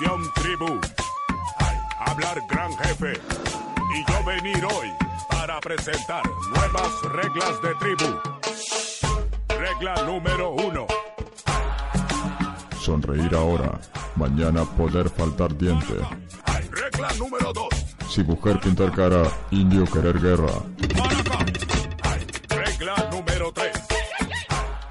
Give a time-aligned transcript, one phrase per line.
[0.00, 0.80] Atención tribu,
[1.98, 3.12] hablar gran jefe
[3.94, 4.88] y yo venir hoy
[5.28, 8.18] para presentar nuevas reglas de tribu.
[9.58, 10.86] Regla número uno.
[12.80, 13.78] Sonreír ahora,
[14.16, 15.94] mañana poder faltar diente.
[16.70, 17.68] Regla número dos.
[18.08, 20.62] Si mujer pintar cara, indio querer guerra.
[22.48, 23.78] Regla número tres.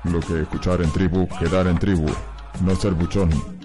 [0.03, 2.05] Lo que escuchar en tribu, quedar en tribu.
[2.61, 3.59] No ser buchón.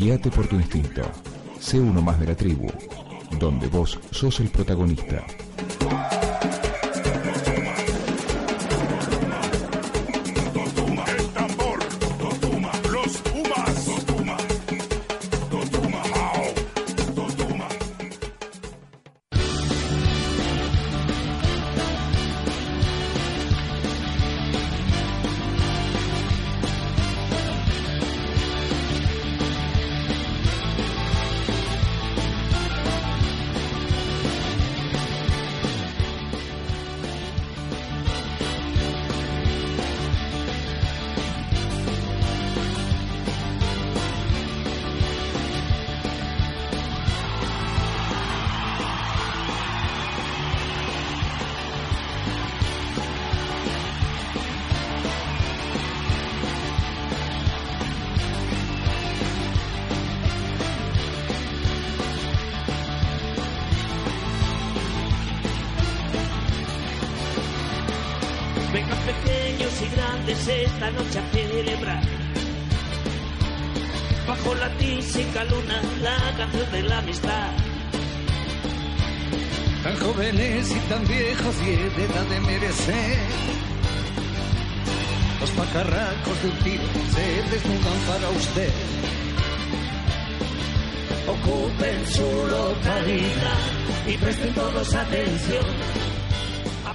[0.00, 1.02] Guíate por tu instinto.
[1.58, 2.72] Sé uno más de la tribu,
[3.38, 5.26] donde vos sos el protagonista.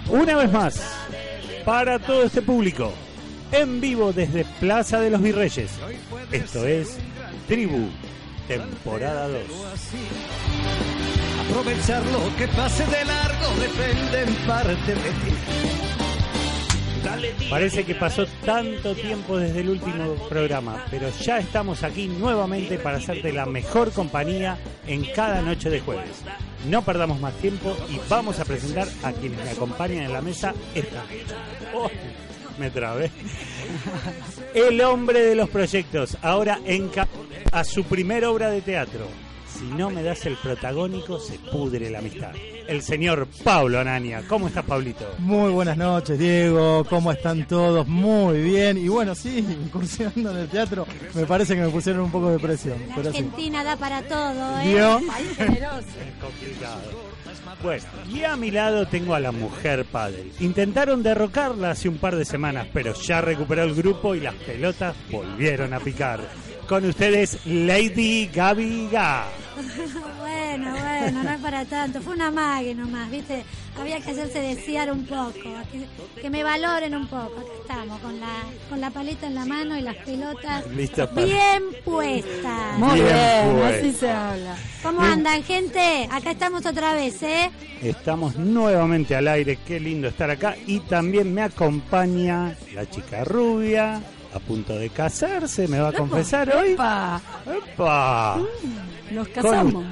[0.10, 0.82] Una vez más,
[1.66, 2.94] para todo este público,
[3.52, 5.72] en vivo desde Plaza de los Virreyes.
[6.32, 6.98] Esto es
[7.48, 7.90] Tribu,
[8.48, 9.42] temporada 2.
[11.50, 15.75] Aprovechar lo que pase de largo depende en parte de ti.
[17.50, 22.98] Parece que pasó tanto tiempo desde el último programa, pero ya estamos aquí nuevamente para
[22.98, 24.58] hacerte la mejor compañía
[24.88, 26.24] en cada noche de jueves.
[26.70, 30.54] No perdamos más tiempo y vamos a presentar a quienes me acompañan en la mesa
[30.74, 31.26] esta noche.
[31.74, 31.90] Oh,
[32.60, 33.12] me trabé.
[34.54, 36.90] El hombre de los proyectos, ahora en
[37.52, 39.25] a su primera obra de teatro.
[39.58, 42.32] Si no me das el protagónico, se pudre la amistad.
[42.68, 44.24] El señor Pablo Anania.
[44.28, 45.06] ¿Cómo estás, Pablito?
[45.20, 46.84] Muy buenas noches, Diego.
[46.90, 47.88] ¿Cómo están todos?
[47.88, 48.78] Muy bien.
[48.78, 52.40] Y bueno, sí, incursionando en el teatro, me parece que me pusieron un poco de
[52.40, 52.78] presión.
[52.90, 53.18] La Pero sí.
[53.18, 55.00] Argentina da para todo, ¿eh?
[55.38, 55.78] Generoso.
[55.80, 56.82] Es complicado.
[57.64, 60.32] Bueno, y a mi lado tengo a la mujer padre.
[60.40, 64.96] Intentaron derrocarla hace un par de semanas, pero ya recuperó el grupo y las pelotas
[65.10, 66.20] volvieron a picar.
[66.68, 69.26] Con ustedes, Lady Gaby Ga.
[70.20, 72.02] bueno, bueno, no es para tanto.
[72.02, 73.44] Fue una mague nomás, ¿viste?
[73.80, 77.34] Había que hacerse desear un poco, que, que me valoren un poco.
[77.40, 81.26] Acá estamos, con la, con la paleta en la mano y las pelotas Lista para-
[81.26, 82.78] bien puestas.
[82.78, 83.80] Muy Bien bien, pues.
[83.80, 84.56] así se habla.
[84.82, 86.08] ¿Cómo andan, gente?
[86.10, 87.52] Acá estamos otra vez, ¿eh?
[87.82, 90.56] Estamos nuevamente al aire, qué lindo estar acá.
[90.66, 94.02] Y también me acompaña la chica rubia,
[94.36, 96.74] a punto de casarse, me va a confesar hoy.
[96.74, 97.22] ¡Epa!
[97.46, 98.38] ¡Epa!
[99.12, 99.86] Nos Con casamos.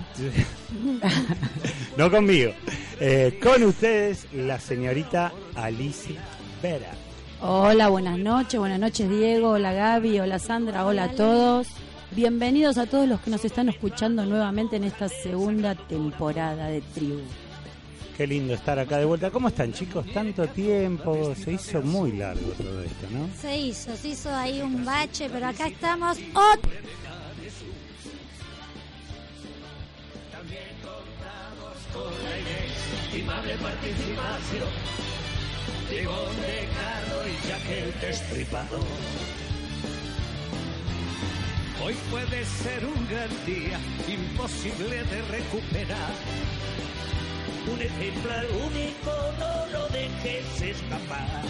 [1.97, 2.51] no conmigo.
[2.99, 6.21] Eh, con ustedes, la señorita Alicia
[6.61, 6.91] Vera.
[7.39, 11.67] Hola, buenas noches, buenas noches Diego, hola Gaby, hola Sandra, hola a todos.
[12.11, 17.21] Bienvenidos a todos los que nos están escuchando nuevamente en esta segunda temporada de Tribu.
[18.17, 19.31] Qué lindo estar acá de vuelta.
[19.31, 20.05] ¿Cómo están, chicos?
[20.13, 21.33] Tanto tiempo.
[21.35, 23.27] Se hizo muy largo todo esto, ¿no?
[23.41, 26.17] Se hizo, se hizo ahí un bache, pero acá estamos.
[26.33, 26.69] ot-
[33.05, 34.69] Estimable participación
[35.89, 38.79] de Bonde, Carlos y Jaquel Destripador.
[41.83, 46.11] Hoy puede ser un gran día, imposible de recuperar.
[47.71, 51.41] Un ejemplar único, no lo dejes escapar.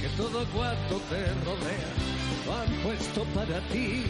[0.00, 1.92] Que todo cuanto te rodea
[2.46, 4.04] lo han puesto para ti.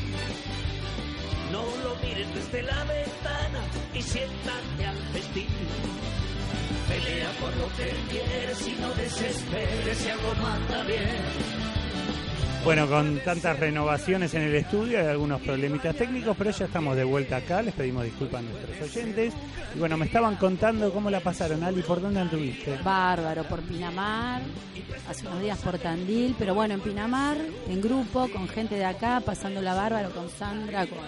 [1.53, 3.61] No lo mires desde la ventana
[3.95, 5.47] y siéntate al festín.
[6.89, 11.74] Pelea por lo que quieres y no desesperes si algo manda bien.
[12.65, 17.05] Bueno, con tantas renovaciones en el estudio hay algunos problemitas técnicos, pero ya estamos de
[17.05, 19.35] vuelta acá, les pedimos disculpas a nuestros oyentes.
[19.75, 22.79] Y bueno, me estaban contando cómo la pasaron, Ali, ¿por dónde anduviste?
[22.83, 24.41] Bárbaro, por Pinamar,
[25.07, 27.37] hace unos días por Tandil, pero bueno, en Pinamar,
[27.69, 30.99] en grupo, con gente de acá, pasándola bárbaro, con Sandra, con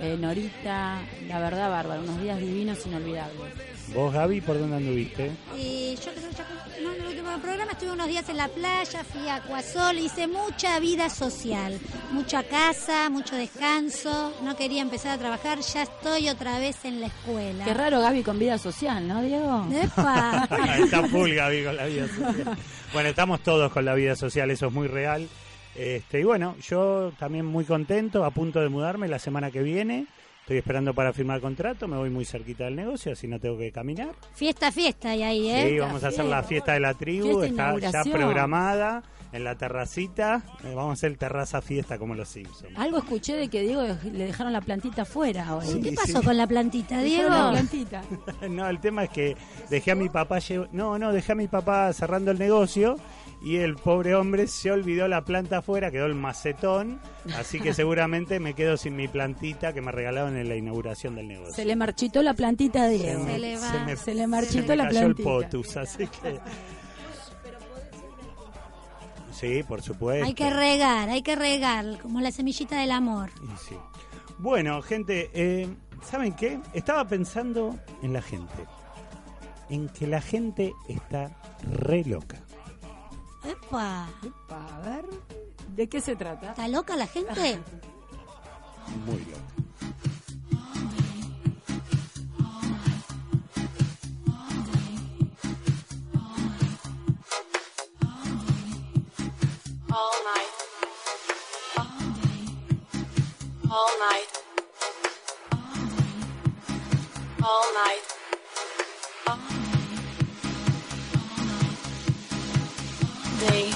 [0.00, 3.52] eh, Norita, la verdad bárbaro, unos días divinos, inolvidables.
[3.94, 5.30] ¿Vos, Gaby, por dónde anduviste?
[5.56, 6.46] Y yo creo que ya
[6.82, 10.26] no, en el último programa estuve unos días en la playa, fui a Acuasol, hice
[10.26, 11.78] mucha vida social,
[12.12, 17.06] mucha casa, mucho descanso, no quería empezar a trabajar, ya estoy otra vez en la
[17.06, 17.64] escuela.
[17.64, 19.66] Qué raro Gaby con vida social, ¿no, Diego?
[19.72, 20.48] ¡Epa!
[20.78, 22.58] Está full, Gaby, con la vida social.
[22.92, 25.28] Bueno, estamos todos con la vida social, eso es muy real.
[25.78, 30.06] Este, y bueno, yo también muy contento, a punto de mudarme la semana que viene.
[30.40, 33.70] Estoy esperando para firmar contrato, me voy muy cerquita del negocio, así no tengo que
[33.70, 34.14] caminar.
[34.34, 35.68] Fiesta, fiesta y ahí, ¿eh?
[35.68, 39.02] Sí, vamos a hacer la fiesta de la tribu, está ya programada
[39.32, 40.42] en la terracita.
[40.64, 42.76] Eh, vamos a hacer terraza fiesta como los Simpsons.
[42.76, 45.66] Algo escuché de que Diego le dejaron la plantita afuera hoy.
[45.66, 47.28] Sí, ¿Qué pasó con la plantita, Diego?
[47.28, 48.02] La plantita.
[48.48, 49.36] no, el tema es que
[49.70, 50.38] dejé a mi papá,
[50.72, 52.96] no, no, dejé a mi papá cerrando el negocio
[53.40, 57.00] y el pobre hombre se olvidó la planta afuera, quedó el macetón,
[57.36, 61.28] así que seguramente me quedo sin mi plantita que me regalaron en la inauguración del
[61.28, 61.54] negocio.
[61.54, 63.24] Se le marchitó la plantita a Diego.
[63.24, 63.86] Se, le, va.
[63.86, 65.28] se, se le marchitó la cayó plantita.
[65.28, 66.40] el potus, así que...
[69.32, 70.26] Sí, por supuesto.
[70.26, 73.30] Hay que regar, hay que regar, como la semillita del amor.
[73.44, 73.76] Y sí.
[74.38, 75.68] Bueno, gente, eh,
[76.02, 76.58] ¿saben qué?
[76.74, 78.64] Estaba pensando en la gente.
[79.70, 81.30] En que la gente está
[81.70, 82.40] re loca.
[83.44, 84.08] ¡Epa!
[84.22, 85.04] Epa, a ver,
[85.74, 86.50] ¿de qué se trata?
[86.50, 87.60] ¿Está loca la gente?
[89.06, 89.58] Muy loca.
[99.90, 100.52] all night,
[103.70, 104.28] all night,
[107.42, 108.17] all night.
[113.40, 113.70] Day,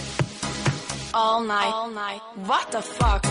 [1.14, 2.20] all night, all night.
[2.46, 3.24] What the fuck?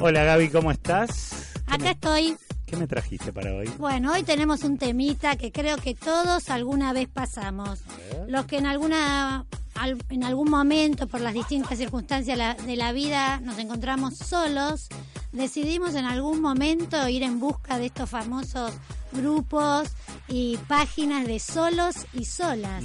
[0.00, 1.52] Hola Gaby, ¿cómo estás?
[1.66, 2.36] ¿Qué Acá me- estoy.
[2.66, 3.68] ¿Qué me trajiste para hoy?
[3.78, 7.80] Bueno, hoy tenemos un temita que creo que todos alguna vez pasamos.
[8.28, 9.44] Los que en alguna
[9.74, 14.88] al- en algún momento por las distintas circunstancias la- de la vida nos encontramos solos,
[15.32, 18.72] decidimos en algún momento ir en busca de estos famosos
[19.12, 19.88] grupos
[20.28, 22.84] y páginas de solos y solas,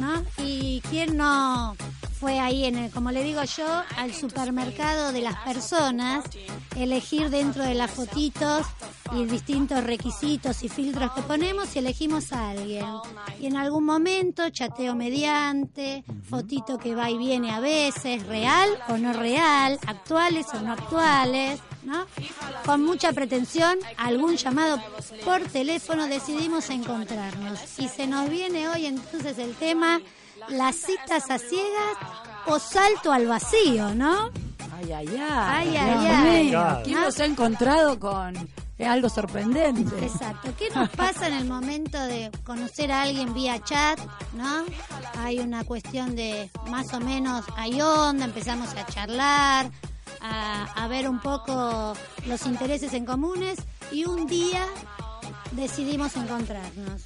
[0.00, 0.22] ¿no?
[0.44, 1.74] Y quién no
[2.20, 6.24] fue ahí en el, como le digo yo, al supermercado de las personas,
[6.76, 8.64] elegir dentro de las fotitos
[9.12, 12.84] y distintos requisitos y filtros que ponemos y elegimos a alguien.
[13.40, 18.96] Y en algún momento, chateo mediante, fotito que va y viene a veces, real o
[18.96, 22.06] no real, actuales o no actuales, ¿no?
[22.64, 24.80] Con mucha pretensión, algún llamado
[25.24, 27.78] por teléfono decidimos encontrarnos.
[27.78, 30.00] Y se nos viene hoy entonces el tema,
[30.48, 31.96] las citas a ciegas
[32.46, 34.30] o salto al vacío, ¿no?
[34.76, 35.18] Ay, ay, ay.
[35.18, 36.82] Ay, ay, ay.
[36.84, 38.34] ¿Quién nos ha encontrado con
[38.78, 40.04] eh, algo sorprendente?
[40.04, 40.50] Exacto.
[40.58, 43.98] ¿Qué nos pasa en el momento de conocer a alguien vía chat,
[44.34, 44.64] no?
[45.18, 49.70] Hay una cuestión de más o menos hay onda, empezamos a charlar,
[50.20, 51.94] a, a ver un poco
[52.26, 53.58] los intereses en comunes
[53.92, 54.66] y un día
[55.52, 57.02] decidimos encontrarnos.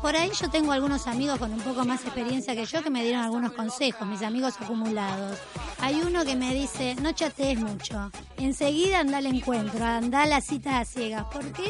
[0.00, 3.02] Por ahí yo tengo algunos amigos con un poco más experiencia que yo que me
[3.02, 5.38] dieron algunos consejos, mis amigos acumulados.
[5.78, 10.40] Hay uno que me dice, no chatees mucho, enseguida anda al encuentro, anda a la
[10.40, 11.26] cita a ciegas.
[11.30, 11.68] ¿Por qué?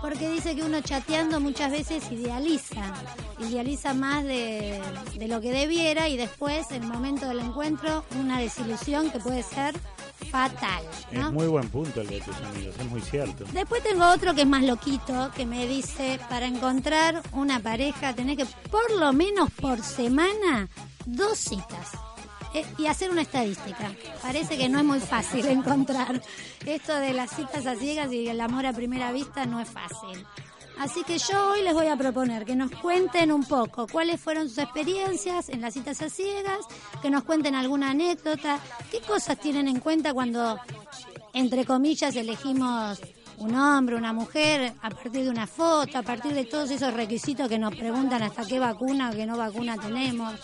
[0.00, 2.82] Porque dice que uno chateando muchas veces idealiza,
[3.38, 4.82] idealiza más de,
[5.16, 9.44] de lo que debiera y después, en el momento del encuentro, una desilusión que puede
[9.44, 9.76] ser
[10.30, 10.82] fatal.
[11.12, 11.28] ¿no?
[11.28, 13.44] Es muy buen punto el de tus amigos, es muy cierto.
[13.52, 18.36] Después tengo otro que es más loquito, que me dice, para encontrar una pareja tenés
[18.36, 20.68] que por lo menos por semana
[21.06, 21.92] dos citas.
[22.54, 23.92] eh, y hacer una estadística.
[24.22, 26.22] Parece que no es muy fácil encontrar
[26.64, 30.24] esto de las citas a ciegas y el amor a primera vista no es fácil.
[30.78, 34.48] Así que yo hoy les voy a proponer que nos cuenten un poco cuáles fueron
[34.48, 36.60] sus experiencias en las citas a ciegas,
[37.02, 40.58] que nos cuenten alguna anécdota, qué cosas tienen en cuenta cuando,
[41.32, 43.00] entre comillas, elegimos
[43.38, 47.48] un hombre, una mujer, a partir de una foto, a partir de todos esos requisitos
[47.48, 50.34] que nos preguntan hasta qué vacuna o qué no vacuna tenemos,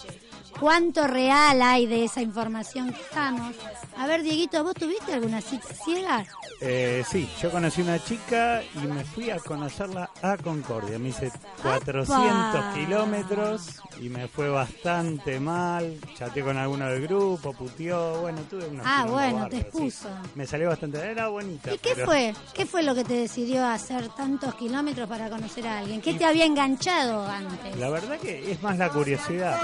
[0.58, 3.54] cuánto real hay de esa información que estamos.
[3.96, 6.24] A ver, Dieguito, ¿vos tuviste alguna cita ciega?
[6.60, 10.98] Eh, sí, yo conocí una chica y me fui a conocerla a Concordia.
[10.98, 11.30] Me hice
[11.62, 15.98] 400 kilómetros y me fue bastante mal.
[16.16, 18.20] Chateé con alguno del grupo, puteó.
[18.22, 18.82] Bueno, tuve una.
[18.84, 20.08] Ah, bueno, te expuso.
[20.34, 20.98] Me salió bastante.
[20.98, 21.72] Era bonita.
[21.74, 22.34] ¿Y qué pero- fue?
[22.54, 26.00] ¿Qué fue lo que te decidió hacer tantos kilómetros para conocer a alguien?
[26.00, 27.76] ¿Qué te había enganchado antes?
[27.78, 29.60] La verdad que es más la curiosidad.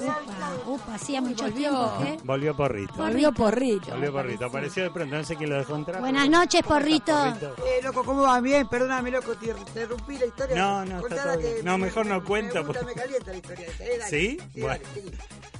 [0.00, 1.70] Upa, upa, hacía mucho Volvió.
[1.70, 2.26] tiempo que...
[2.26, 2.94] Volvió Porrito.
[2.96, 3.90] Volvió porrito.
[3.90, 4.44] Volvió Porrito.
[4.46, 6.00] Apareció de pronto, no sé quién lo dejó entrar.
[6.00, 7.26] Buenas noches, Porrito.
[7.26, 8.40] Eh, loco, ¿cómo va?
[8.40, 10.56] Bien, perdóname, loco, te interrumpí la historia.
[10.56, 11.64] No, no, está todo que bien.
[11.64, 13.66] No, me- mejor no me- cuento, Me, gusta, porque- me calienta la historia.
[13.80, 14.10] Eh, dale.
[14.10, 14.38] ¿Sí?
[14.54, 14.84] Sí, Bueno.
[14.94, 15.16] dale, sí.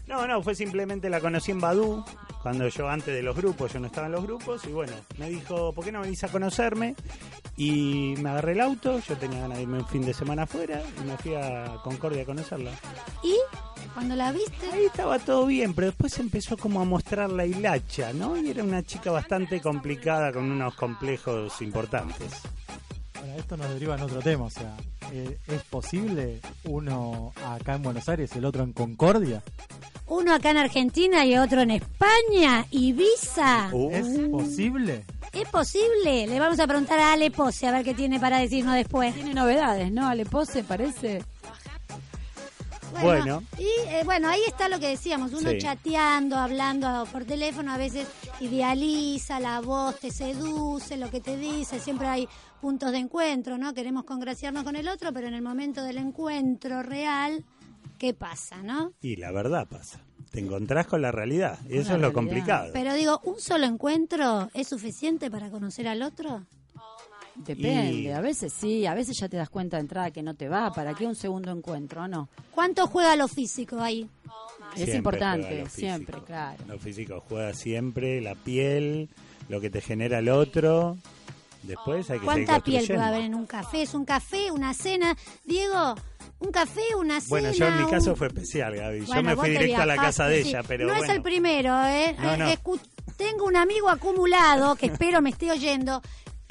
[0.06, 2.04] No, no, fue simplemente la conocí en Badú,
[2.42, 5.28] cuando yo antes de los grupos, yo no estaba en los grupos, y bueno, me
[5.30, 6.96] dijo, ¿por qué no venís a conocerme?
[7.56, 10.82] Y me agarré el auto, yo tenía ganas de irme un fin de semana afuera,
[11.00, 12.72] y me fui a Concordia a conocerla.
[13.22, 13.36] ¿Y
[13.94, 14.66] cuando la viste?
[14.72, 18.36] Ahí estaba todo bien, pero después empezó como a mostrar la hilacha, ¿no?
[18.36, 22.32] Y era una chica bastante complicada con unos complejos importantes.
[23.18, 24.74] Bueno, esto nos deriva en otro tema, o sea,
[25.12, 29.42] eh, ¿es posible uno acá en Buenos Aires, el otro en Concordia?
[30.06, 33.68] Uno acá en Argentina y otro en España, Ibiza.
[33.72, 33.90] Uh.
[33.92, 35.04] ¿Es posible?
[35.32, 36.26] ¿Es posible?
[36.26, 39.14] Le vamos a preguntar a Ale Pose a ver qué tiene para decirnos después.
[39.14, 40.08] Tiene novedades, ¿no?
[40.08, 41.22] Ale Pose parece.
[43.00, 43.42] Bueno.
[43.58, 45.58] Y eh, bueno, ahí está lo que decíamos, uno Sí.
[45.58, 48.06] chateando, hablando por teléfono, a veces
[48.40, 52.28] idealiza la voz, te seduce, lo que te dice, siempre hay
[52.60, 53.72] puntos de encuentro, ¿no?
[53.74, 57.44] Queremos congraciarnos con el otro, pero en el momento del encuentro real,
[57.98, 58.92] ¿qué pasa, no?
[59.00, 62.70] Y la verdad pasa, te encontrás con la realidad, y eso es lo complicado.
[62.72, 66.44] Pero digo, ¿un solo encuentro es suficiente para conocer al otro?
[67.36, 70.34] Depende, Y- a veces sí, a veces ya te das cuenta de entrada que no
[70.34, 70.72] te va.
[70.72, 72.06] ¿Para qué un segundo encuentro?
[72.08, 72.28] No.
[72.54, 74.08] ¿Cuánto juega lo físico ahí?
[74.72, 76.64] Es Siempre importante, juega lo siempre, claro.
[76.68, 79.08] Lo físico juega siempre, la piel,
[79.48, 80.96] lo que te genera el otro.
[81.62, 83.82] Después hay que ¿Cuánta piel puede haber en un café?
[83.82, 85.16] ¿Es un café, una cena?
[85.44, 85.94] Diego,
[86.38, 87.28] un café, una cena.
[87.30, 89.00] Bueno, yo en mi un- caso fue especial, Gaby.
[89.00, 90.48] Bueno, yo me fui directo a la casa de sí.
[90.50, 91.04] ella, pero No bueno.
[91.04, 92.16] es el primero, ¿eh?
[92.18, 92.46] No, no.
[93.16, 96.00] Tengo un amigo acumulado, que espero me esté oyendo,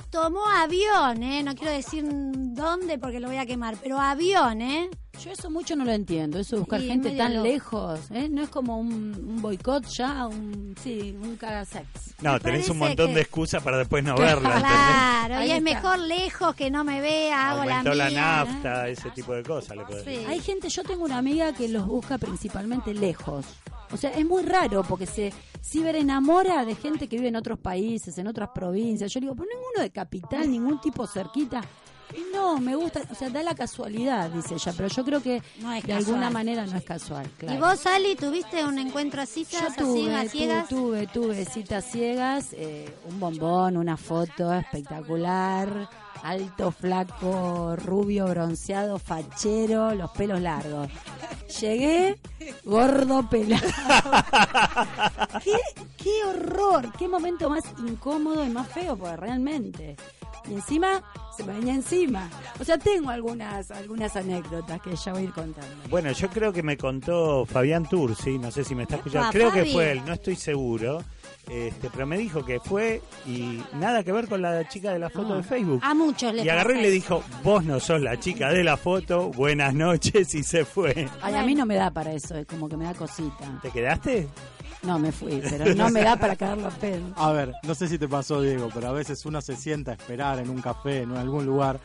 [0.10, 1.44] tomó avión, ¿eh?
[1.44, 4.90] No quiero decir dónde porque lo voy a quemar, pero avión, ¿eh?
[5.24, 7.46] Yo eso mucho no lo entiendo, eso de buscar gente tan loco.
[7.46, 8.30] lejos, ¿eh?
[8.30, 8.88] No es como un,
[9.28, 12.16] un boicot ya, un, sí, un cagasex.
[12.22, 14.48] No, tenés un montón que- de excusas para después no verla.
[14.50, 14.62] ¿entendés?
[14.62, 15.74] Claro, Ahí y es está.
[15.74, 18.22] mejor lejos que no me vea, hago Aumentó la la, mía.
[18.46, 19.76] nafta, ese tipo de cosas.
[19.76, 19.94] Le Sí.
[20.10, 20.28] decir.
[20.30, 23.46] Hay gente, yo tengo una amiga que los busca principalmente lejos.
[23.92, 27.60] O sea, es muy raro porque se ciber enamora de gente que vive en otros
[27.60, 29.12] países, en otras provincias.
[29.14, 31.62] Yo digo, pero ninguno de capital, ningún tipo cerquita.
[32.12, 35.44] Y no, me gusta, o sea, da la casualidad, dice ella, pero yo creo que
[35.62, 37.30] No de alguna manera no es casual.
[37.38, 37.56] Claro.
[37.56, 40.70] ¿Y vos, Ali, tuviste un encuentro a citas, Yo tuve, a tu- ciegas?
[40.70, 45.88] tuve, tuve citas ciegas, eh, un bombón, una foto espectacular,
[46.24, 50.90] alto, flaco, rubio, bronceado, fachero, los pelos largos.
[51.60, 52.20] Llegué,
[52.64, 53.68] gordo, pelado.
[55.44, 55.54] ¿Qué,
[55.98, 59.96] qué horror, qué momento más incómodo y más feo, porque realmente.
[60.50, 61.02] Y encima
[61.36, 62.30] se me venía encima.
[62.60, 65.76] O sea, tengo algunas algunas anécdotas que ya voy a ir contando.
[65.90, 69.52] Bueno, yo creo que me contó Fabián Tursi, no sé si me está escuchando, creo
[69.52, 71.04] que fue él, no estoy seguro,
[71.50, 75.10] este, pero me dijo que fue y nada que ver con la chica de la
[75.10, 75.38] foto Ah.
[75.38, 75.82] de Facebook.
[75.84, 78.78] A muchos les Y agarró y le dijo, vos no sos la chica de la
[78.78, 81.08] foto, buenas noches y se fue.
[81.22, 83.60] Ay, a mí no me da para eso, es como que me da cosita.
[83.62, 84.28] ¿Te quedaste?
[84.82, 87.04] No, me fui, pero no me da para caerlo a pedo.
[87.18, 89.96] A ver, no sé si te pasó, Diego, pero a veces uno se sienta a
[89.96, 91.82] esperar en un café, en algún lugar,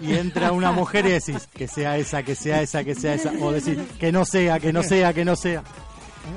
[0.00, 3.32] y entra una mujer y decís que sea esa, que sea esa, que sea esa,
[3.40, 5.64] o decís que no sea, que no sea, que no sea.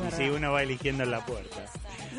[0.09, 1.57] Y si uno va eligiendo en la puerta.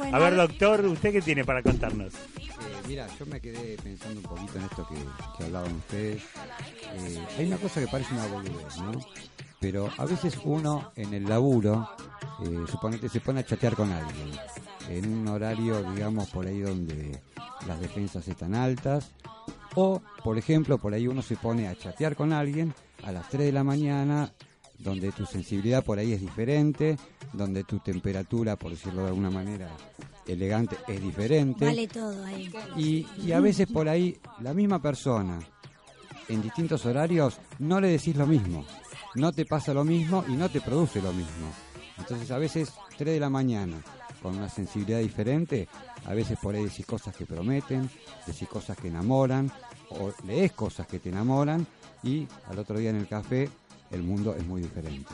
[0.02, 2.12] Bueno, A ver, doctor, ¿usted qué tiene para contarnos?
[2.36, 2.48] Eh,
[2.88, 4.96] mira, yo me quedé pensando un poquito en esto que,
[5.38, 6.22] que hablaban ustedes.
[6.94, 8.92] Eh, hay una cosa que parece una boludez, ¿no?
[9.60, 11.88] Pero a veces uno en el laburo,
[12.44, 14.32] eh, suponete, se pone a chatear con alguien
[14.88, 17.20] en un horario, digamos, por ahí donde
[17.68, 19.12] las defensas están altas.
[19.76, 23.46] O, por ejemplo, por ahí uno se pone a chatear con alguien a las 3
[23.46, 24.32] de la mañana
[24.82, 26.96] donde tu sensibilidad por ahí es diferente,
[27.32, 29.68] donde tu temperatura, por decirlo de alguna manera
[30.26, 31.64] elegante, es diferente.
[31.64, 32.50] Vale todo ahí.
[32.76, 35.38] Y, y a veces por ahí la misma persona,
[36.28, 38.64] en distintos horarios, no le decís lo mismo.
[39.14, 41.52] No te pasa lo mismo y no te produce lo mismo.
[41.98, 43.76] Entonces a veces 3 de la mañana,
[44.22, 45.68] con una sensibilidad diferente,
[46.06, 47.90] a veces por ahí decís cosas que prometen,
[48.26, 49.50] decís cosas que enamoran,
[49.90, 51.66] o lees cosas que te enamoran,
[52.02, 53.48] y al otro día en el café
[53.92, 55.12] el mundo es muy diferente.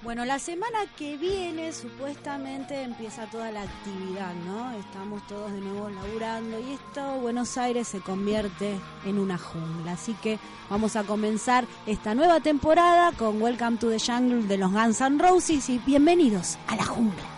[0.04, 4.72] Bueno, la semana que viene supuestamente empieza toda la actividad, ¿no?
[4.74, 9.94] Estamos todos de nuevo laburando y esto, Buenos Aires se convierte en una jungla.
[9.94, 10.38] Así que
[10.70, 15.18] vamos a comenzar esta nueva temporada con Welcome to the Jungle de los Guns N'
[15.18, 17.37] Roses y bienvenidos a la jungla.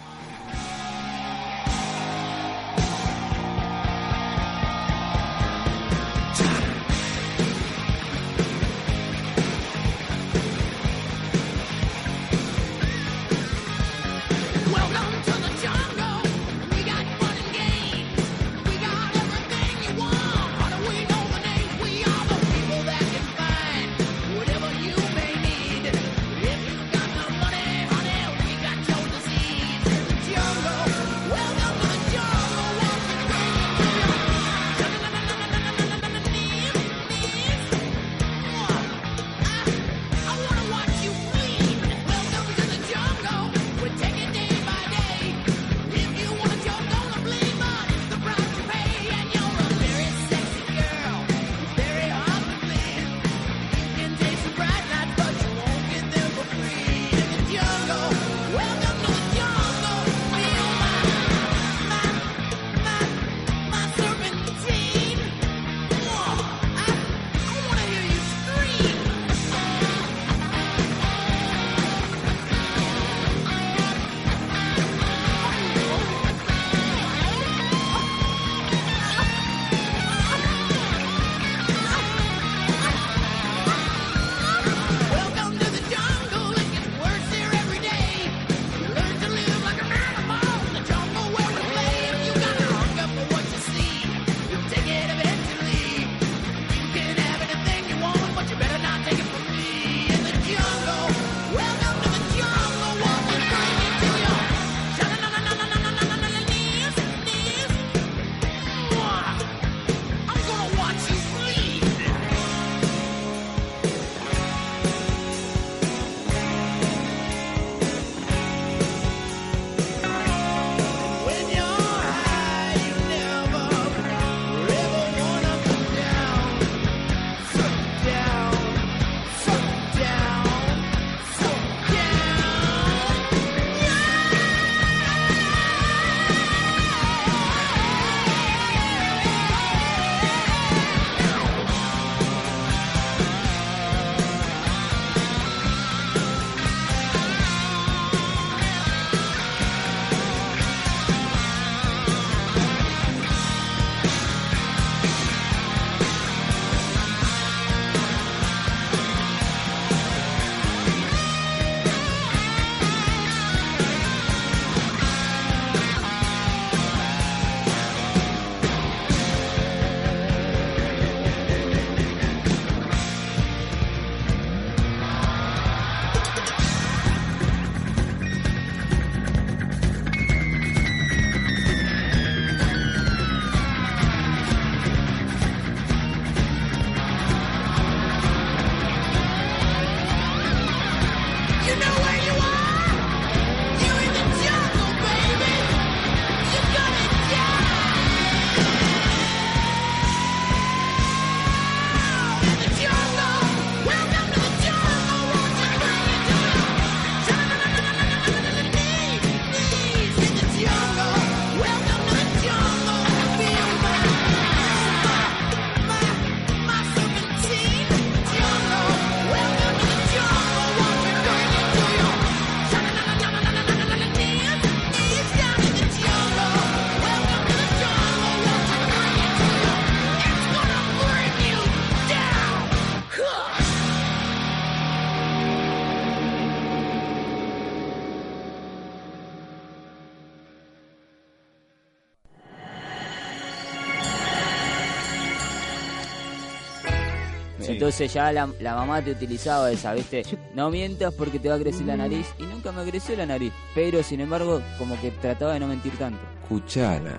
[248.00, 250.24] Entonces ya la, la mamá te utilizaba esa, ¿viste?
[250.56, 252.34] No mientas porque te va a crecer la nariz.
[252.40, 253.52] Y nunca me creció la nariz.
[253.76, 256.22] Pero sin embargo, como que trataba de no mentir tanto.
[256.48, 257.18] Cuchala,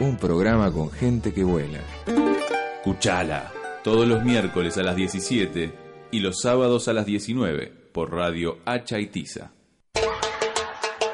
[0.00, 1.78] un programa con gente que vuela.
[2.82, 3.52] Cuchala,
[3.84, 5.72] todos los miércoles a las 17
[6.10, 9.52] y los sábados a las 19 por Radio Hacha y Tiza.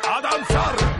[0.08, 0.91] ¡A danzar!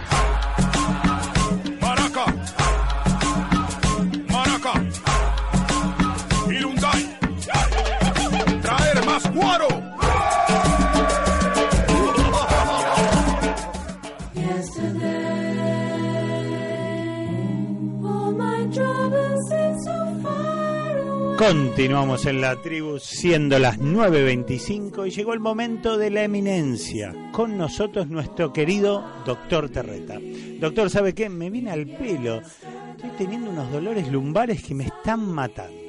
[21.43, 27.13] Continuamos en la tribu siendo las 9.25 y llegó el momento de la eminencia.
[27.33, 30.21] Con nosotros nuestro querido doctor Terreta.
[30.61, 31.29] Doctor, ¿sabe qué?
[31.29, 32.43] Me viene al pelo.
[32.95, 35.83] Estoy teniendo unos dolores lumbares que me están matando.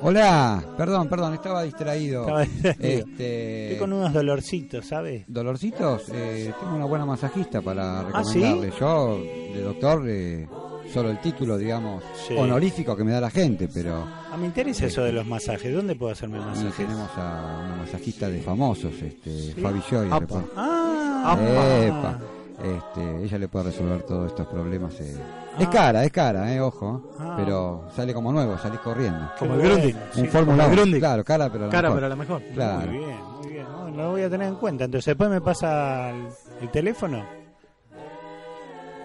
[0.00, 2.22] Hola, perdón, perdón, estaba distraído.
[2.22, 3.06] Estaba distraído.
[3.06, 5.24] Este, Estoy con unos dolorcitos, ¿sabe?
[5.28, 6.08] ¿Dolorcitos?
[6.12, 8.40] Eh, tengo una buena masajista para ¿Ah, sí?
[8.40, 8.72] recomendarle.
[8.80, 9.18] Yo,
[9.54, 10.48] de doctor, eh,
[10.92, 12.34] solo el título, digamos, Sí.
[12.36, 15.74] honorífico que me da la gente, pero Ah, me interesa eso de los masajes.
[15.74, 16.74] ¿Dónde puedo hacerme masajes?
[16.74, 19.60] tenemos a una masajista de famosos, este, Sí.
[19.60, 20.08] Fabi Joy.
[20.10, 20.42] Apa.
[20.56, 21.36] Ah,
[21.82, 22.18] Epa.
[22.62, 24.98] Este, ella le puede resolver todos estos problemas.
[25.00, 25.16] eh.
[25.58, 25.70] Es Ah.
[25.70, 27.10] cara, es cara, eh, ojo.
[27.18, 27.34] Ah.
[27.36, 29.30] pero sale como nuevo, salís corriendo.
[29.38, 29.96] Como el Grundig.
[29.96, 30.76] Un Sí, Fórmula como el 1.
[30.76, 31.00] Grundig.
[31.00, 31.96] Claro, cara, pero la Cara, mejor.
[31.96, 32.42] pero la mejor.
[32.54, 32.90] Claro.
[32.90, 33.64] Muy bien, muy bien.
[33.64, 34.84] No, lo voy a tener en cuenta.
[34.84, 36.28] Entonces, después me pasa el,
[36.62, 37.24] el teléfono.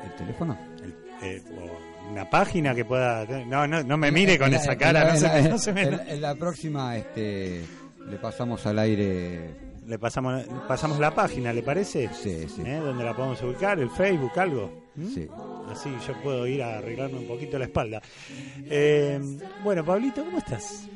[0.06, 0.58] ¿El teléfono?
[1.36, 3.26] Eh, o una página que pueda.
[3.46, 5.04] No, no, no me mire con la- esa cara.
[5.04, 7.64] la- no en se, la- no se me- en- en la próxima este,
[8.10, 9.68] le pasamos al aire.
[9.88, 12.10] Le pasamos, pasamos la página, ¿le parece?
[12.14, 12.62] Sí, sí.
[12.66, 12.76] ¿Eh?
[12.84, 13.80] ¿Dónde la podemos ubicar?
[13.80, 14.84] ¿El Facebook, algo?
[14.96, 15.08] ¿Mm?
[15.08, 15.28] Sí.
[15.72, 18.02] Así yo puedo ir a arreglarme un poquito la espalda.
[18.66, 19.18] Eh,
[19.64, 20.88] bueno, Pablito, ¿cómo estás?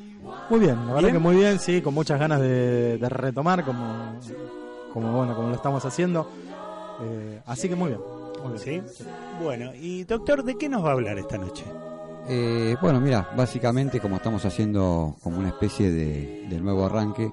[0.50, 1.12] Muy bien, la verdad ¿Bien?
[1.14, 4.18] que muy bien, sí, con muchas ganas de, de retomar como,
[4.92, 6.30] como bueno, como lo estamos haciendo.
[7.02, 8.00] Eh, así que muy bien.
[8.42, 8.86] Muy bien.
[8.88, 9.04] ¿Sí?
[9.42, 11.64] Bueno, y doctor, ¿de qué nos va a hablar esta noche?
[12.28, 17.30] Eh, bueno, mira, básicamente como estamos haciendo como una especie de, de nuevo arranque,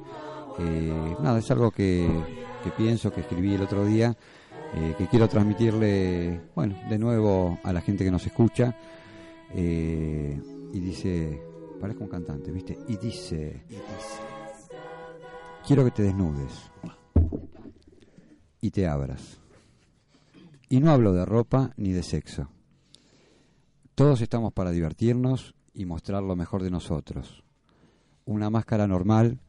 [0.60, 2.08] eh, nada, es algo que,
[2.64, 4.16] que pienso, que escribí el otro día,
[4.76, 8.76] eh, que quiero transmitirle, bueno, de nuevo a la gente que nos escucha.
[9.56, 10.40] eh,
[10.72, 11.42] y dice,
[11.82, 12.78] parezco un cantante, ¿viste?
[12.88, 13.64] Y dice,
[15.66, 16.70] quiero que te desnudes
[18.62, 19.39] y te abras.
[20.70, 22.48] Y no hablo de ropa ni de sexo.
[23.96, 27.44] Todos estamos para divertirnos y mostrar lo mejor de nosotros.
[28.26, 29.42] Una máscara normal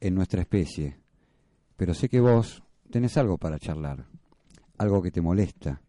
[0.00, 1.00] en nuestra especie.
[1.76, 2.62] Pero sé que vos
[2.92, 4.06] tenés algo para charlar.
[4.78, 5.82] Algo que te molesta.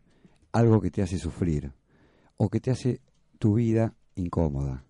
[0.52, 1.72] Algo que te hace sufrir.
[2.38, 3.00] O que te hace
[3.38, 4.86] tu vida incómoda.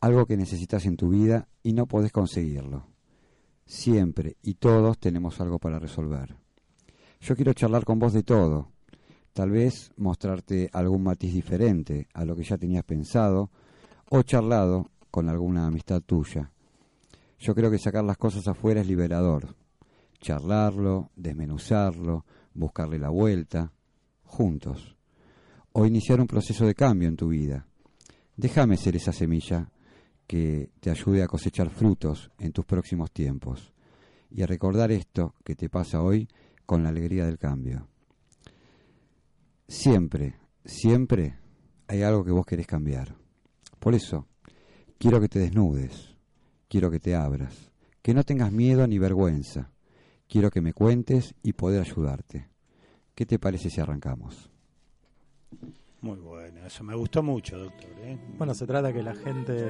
[0.00, 2.88] Algo que necesitas en tu vida y no podés conseguirlo.
[3.64, 6.36] Siempre y todos tenemos algo para resolver.
[7.20, 8.72] Yo quiero charlar con vos de todo.
[9.38, 13.52] Tal vez mostrarte algún matiz diferente a lo que ya tenías pensado
[14.10, 16.50] o charlado con alguna amistad tuya.
[17.38, 19.54] Yo creo que sacar las cosas afuera es liberador.
[20.20, 23.72] Charlarlo, desmenuzarlo, buscarle la vuelta,
[24.24, 24.96] juntos.
[25.70, 27.64] O iniciar un proceso de cambio en tu vida.
[28.36, 29.70] Déjame ser esa semilla
[30.26, 33.72] que te ayude a cosechar frutos en tus próximos tiempos
[34.32, 36.26] y a recordar esto que te pasa hoy
[36.66, 37.86] con la alegría del cambio.
[39.68, 41.38] Siempre, siempre
[41.88, 43.14] hay algo que vos querés cambiar.
[43.78, 44.26] Por eso,
[44.98, 46.16] quiero que te desnudes,
[46.68, 49.70] quiero que te abras, que no tengas miedo ni vergüenza.
[50.26, 52.48] Quiero que me cuentes y poder ayudarte.
[53.14, 54.50] ¿Qué te parece si arrancamos?
[56.00, 57.90] Muy bueno, eso me gustó mucho, doctor.
[58.00, 58.18] ¿eh?
[58.38, 59.66] Bueno, se trata que la gente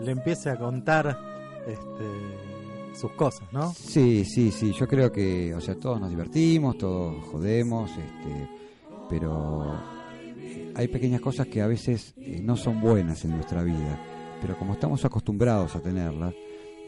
[0.00, 1.18] le empiece a contar
[1.66, 3.72] este, sus cosas, ¿no?
[3.72, 8.59] Sí, sí, sí, yo creo que, o sea, todos nos divertimos, todos jodemos, este,
[9.10, 9.74] pero
[10.74, 14.00] hay pequeñas cosas que a veces eh, no son buenas en nuestra vida,
[14.40, 16.32] pero como estamos acostumbrados a tenerlas,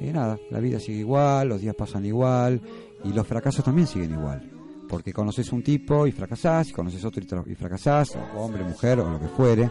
[0.01, 2.61] eh, nada, la vida sigue igual, los días pasan igual
[3.05, 4.49] y los fracasos también siguen igual.
[4.89, 9.11] Porque conoces un tipo y fracasás, y conoces otro y, y fracasás, hombre, mujer, o
[9.11, 9.71] lo que fuere.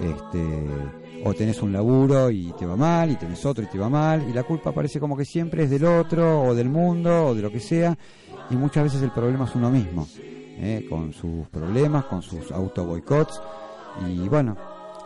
[0.00, 0.66] Este,
[1.24, 4.28] o tenés un laburo y te va mal, y tenés otro y te va mal,
[4.28, 7.42] y la culpa parece como que siempre es del otro, o del mundo, o de
[7.42, 7.96] lo que sea,
[8.50, 10.06] y muchas veces el problema es uno mismo,
[10.62, 10.86] ¿eh?
[10.88, 13.42] con sus problemas, con sus auto boicots,
[14.08, 14.56] y bueno,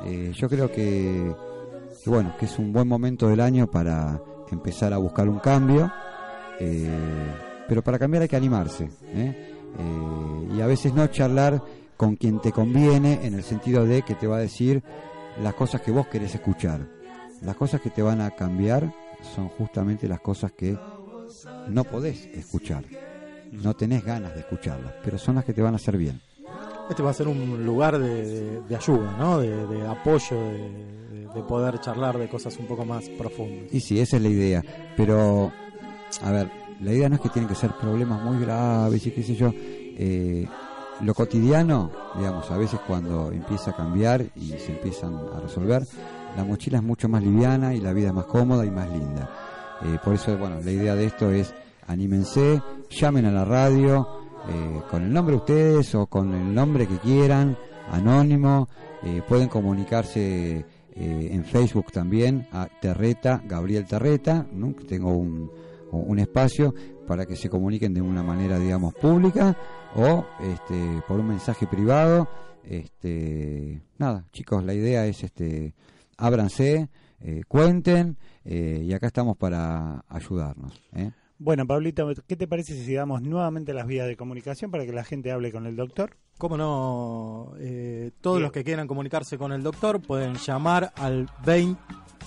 [0.04, 1.34] eh, yo creo que,
[2.04, 5.90] que bueno, que es un buen momento del año para empezar a buscar un cambio,
[6.60, 6.88] eh,
[7.68, 9.52] pero para cambiar hay que animarse, ¿eh?
[9.78, 11.62] Eh, y a veces no charlar
[11.96, 14.82] con quien te conviene en el sentido de que te va a decir
[15.42, 16.88] las cosas que vos querés escuchar.
[17.42, 18.90] Las cosas que te van a cambiar
[19.34, 20.78] son justamente las cosas que
[21.68, 22.84] no podés escuchar.
[23.52, 26.20] No tenés ganas de escucharlas, pero son las que te van a hacer bien.
[26.90, 29.38] Este va a ser un lugar de, de- de ayuda, ¿no?
[29.40, 30.36] De, de apoyo,
[31.34, 33.72] de poder charlar de cosas un poco más profundas.
[33.72, 34.62] Y sí, esa es la idea.
[34.96, 35.52] Pero,
[36.22, 39.22] a ver, la idea no es que tienen que ser problemas muy graves y qué
[39.22, 39.50] sé yo.
[39.54, 40.46] Eh,
[41.00, 45.82] lo cotidiano, digamos, a veces cuando empieza a cambiar y se empiezan a resolver,
[46.36, 49.28] la mochila es mucho más liviana y la vida es más cómoda y más linda.
[49.82, 51.52] Eh, por eso, bueno, la idea de esto es
[51.86, 56.86] anímense, llamen a la radio eh, con el nombre de ustedes o con el nombre
[56.86, 57.56] que quieran,
[57.90, 58.68] anónimo,
[59.02, 64.72] eh, pueden comunicarse eh, en Facebook también a Terreta, Gabriel Terreta, ¿no?
[64.86, 65.50] tengo un,
[65.90, 66.74] un espacio
[67.08, 69.56] para que se comuniquen de una manera, digamos, pública
[69.96, 72.28] o este, por un mensaje privado.
[72.62, 75.74] Este, nada, chicos, la idea es, este,
[76.16, 76.88] ábranse,
[77.48, 80.80] cuenten y acá estamos para ayudarnos.
[80.92, 81.10] ¿eh?
[81.38, 85.04] Bueno, Pablito, ¿qué te parece si damos nuevamente las vías de comunicación para que la
[85.04, 86.16] gente hable con el doctor?
[86.38, 91.80] Cómo no, eh, todos los que quieran comunicarse con el doctor pueden llamar al 20,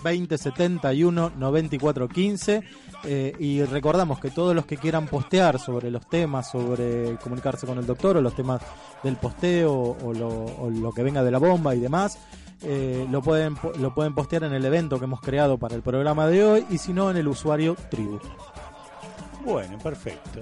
[0.03, 2.63] 2071 9415
[3.03, 7.77] eh, y recordamos que todos los que quieran postear sobre los temas, sobre comunicarse con
[7.77, 8.61] el doctor o los temas
[9.03, 12.17] del posteo o lo, o lo que venga de la bomba y demás,
[12.61, 16.27] eh, lo, pueden, lo pueden postear en el evento que hemos creado para el programa
[16.27, 18.19] de hoy y si no en el usuario Tribu.
[19.49, 20.41] Bueno, perfecto.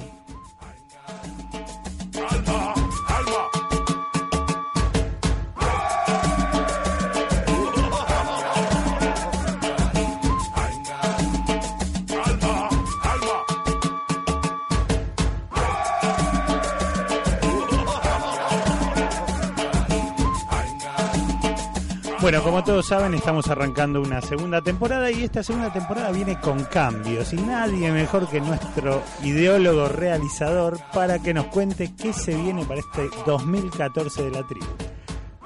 [22.27, 26.61] Bueno, como todos saben, estamos arrancando una segunda temporada y esta segunda temporada viene con
[26.65, 32.65] cambios y nadie mejor que nuestro ideólogo realizador para que nos cuente qué se viene
[32.65, 34.86] para este 2014 de la tribu.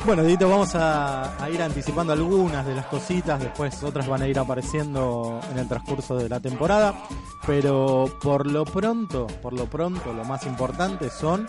[0.03, 4.27] Bueno, Dito, vamos a, a ir anticipando algunas de las cositas, después otras van a
[4.27, 7.03] ir apareciendo en el transcurso de la temporada,
[7.45, 11.47] pero por lo pronto, por lo pronto, lo más importante son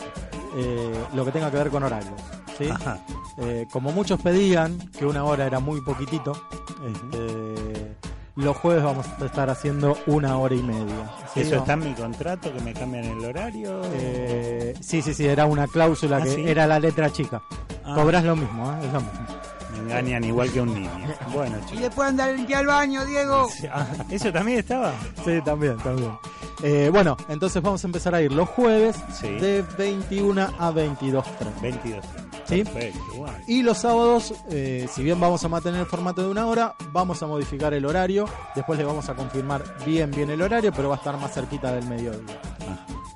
[0.54, 2.20] eh, lo que tenga que ver con horarios.
[2.58, 2.68] ¿sí?
[3.38, 6.32] Eh, como muchos pedían, que una hora era muy poquitito,
[6.86, 7.96] este,
[8.36, 11.10] los jueves vamos a estar haciendo una hora y media.
[11.34, 11.40] ¿sí?
[11.40, 13.80] ¿Eso está en mi contrato, que me cambian el horario?
[13.92, 16.44] Eh, sí, sí, sí, era una cláusula ¿Ah, que sí?
[16.46, 17.42] era la letra chica.
[17.84, 17.94] Ah.
[17.94, 18.86] Cobras lo mismo, ¿eh?
[18.86, 19.26] es lo mismo.
[19.72, 20.90] Me engañan igual que un niño.
[21.32, 21.80] Bueno, Y chicos.
[21.82, 23.48] después andar a limpiar el baño, Diego.
[23.72, 24.92] Ah, ¿Eso también estaba?
[25.24, 26.12] Sí, también, también.
[26.62, 29.28] Eh, bueno, entonces vamos a empezar a ir los jueves Sí.
[29.28, 31.24] de 21 a 22.30.
[31.62, 32.04] 22.
[32.52, 32.64] ¿Sí?
[32.64, 33.36] Perfecto, bueno.
[33.46, 37.22] Y los sábados, eh, si bien vamos a mantener el formato de una hora, vamos
[37.22, 38.26] a modificar el horario.
[38.54, 41.72] Después le vamos a confirmar bien, bien el horario, pero va a estar más cerquita
[41.72, 42.40] del mediodía.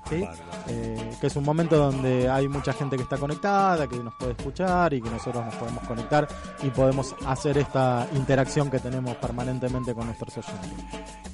[0.08, 0.24] ¿Sí?
[0.68, 4.32] Eh, que es un momento donde hay mucha gente que está conectada, que nos puede
[4.32, 6.28] escuchar y que nosotros nos podemos conectar
[6.62, 10.84] y podemos hacer esta interacción que tenemos permanentemente con nuestros oyentes.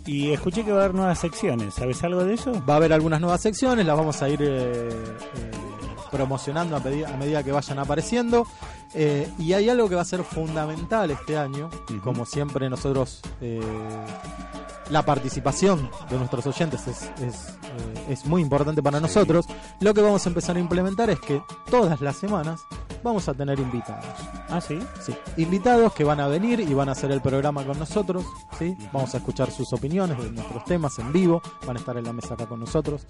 [0.06, 1.74] Y escuché que va a haber nuevas secciones.
[1.74, 2.52] ¿Sabes algo de eso?
[2.68, 4.88] Va a haber algunas nuevas secciones, las vamos a ir eh,
[6.12, 8.46] promocionando a, a medida que vayan apareciendo.
[8.94, 11.70] Eh, y hay algo que va a ser fundamental este año,
[12.04, 13.60] como siempre nosotros, eh,
[14.90, 19.46] la participación de nuestros oyentes es, es, eh, es muy importante para nosotros.
[19.80, 22.60] Lo que vamos a empezar a implementar es que todas las semanas
[23.02, 24.04] vamos a tener invitados.
[24.50, 24.78] ¿Ah, sí?
[25.00, 28.26] Sí, invitados que van a venir y van a hacer el programa con nosotros,
[28.58, 28.76] ¿sí?
[28.92, 32.12] Vamos a escuchar sus opiniones de nuestros temas en vivo, van a estar en la
[32.12, 33.06] mesa acá con nosotros.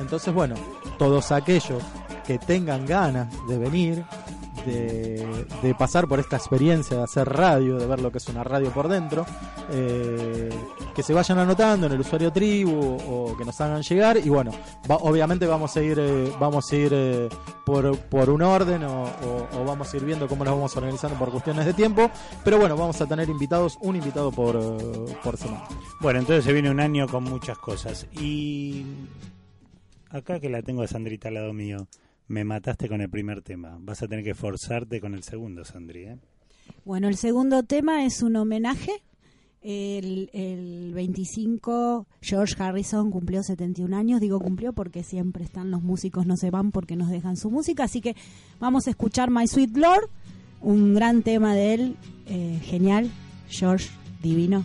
[0.00, 0.56] Entonces, bueno,
[0.98, 1.82] todos aquellos
[2.30, 4.04] que tengan ganas de venir,
[4.64, 8.70] de, pasar por esta experiencia de hacer radio, de ver lo que es una radio
[8.70, 9.26] por dentro,
[9.72, 10.48] eh,
[10.94, 14.52] que se vayan anotando en el usuario tribu o que nos hagan llegar y bueno,
[14.88, 17.28] obviamente vamos a ir eh, vamos a ir eh,
[17.66, 19.10] por, por un orden o,
[19.66, 22.12] vamos a ir viendo cómo nos vamos organizando por cuestiones de tiempo,
[22.44, 24.56] pero bueno, vamos a tener invitados, un invitado por,
[25.24, 25.64] por semana.
[26.00, 28.06] Bueno, entonces se viene un año con muchas cosas.
[28.12, 28.86] Y
[30.10, 31.88] acá que la tengo a Sandrita al lado mío,
[32.30, 33.76] me mataste con el primer tema.
[33.80, 36.04] Vas a tener que forzarte con el segundo, Sandri.
[36.04, 36.18] ¿eh?
[36.84, 39.02] Bueno, el segundo tema es un homenaje.
[39.62, 44.20] El, el 25, George Harrison cumplió 71 años.
[44.20, 47.82] Digo cumplió porque siempre están los músicos, no se van porque nos dejan su música.
[47.82, 48.14] Así que
[48.60, 50.08] vamos a escuchar My Sweet Lord,
[50.60, 53.10] un gran tema de él, eh, genial.
[53.48, 53.90] George,
[54.22, 54.64] divino.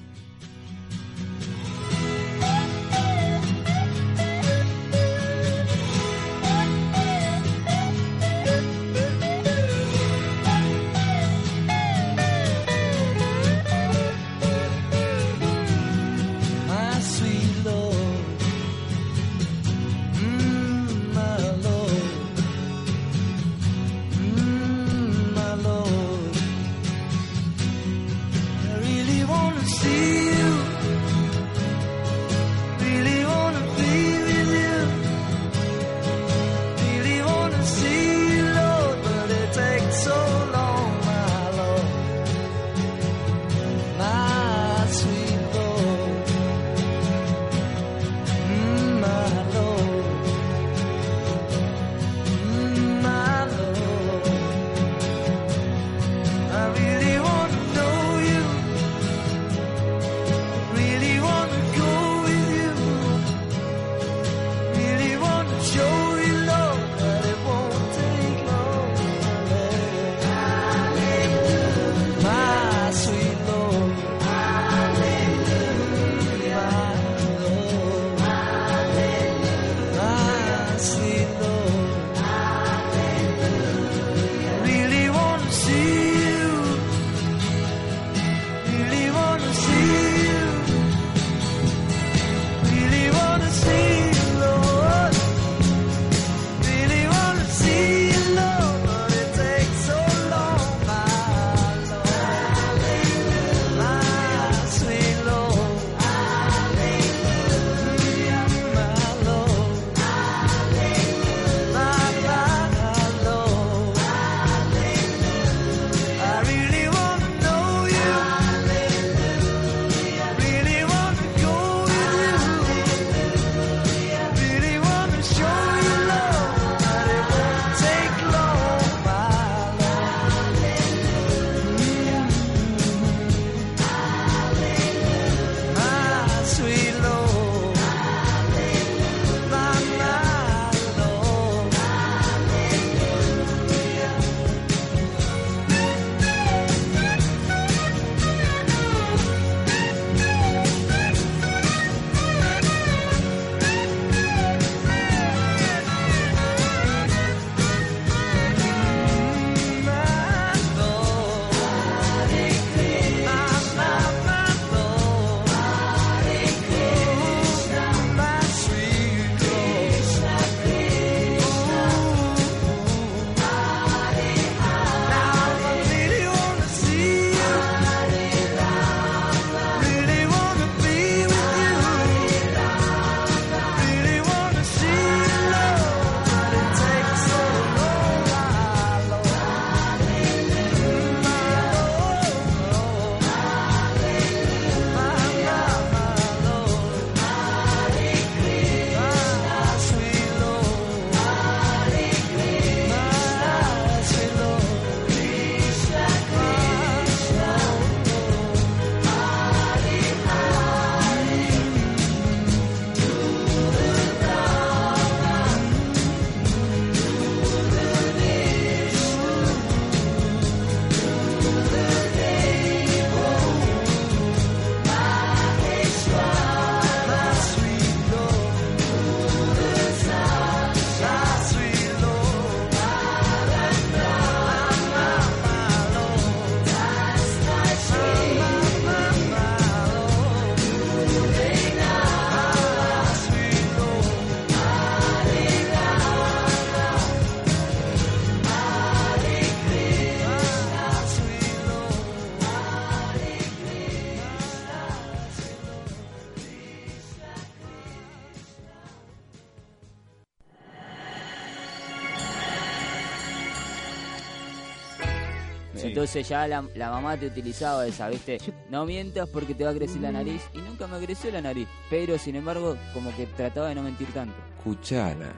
[266.23, 268.37] Ya la, la mamá te utilizaba esa, ¿viste?
[268.69, 270.41] No mientas porque te va a crecer la nariz.
[270.53, 271.67] Y nunca me creció la nariz.
[271.89, 274.35] Pero sin embargo, como que trataba de no mentir tanto.
[274.63, 275.31] Cuchala,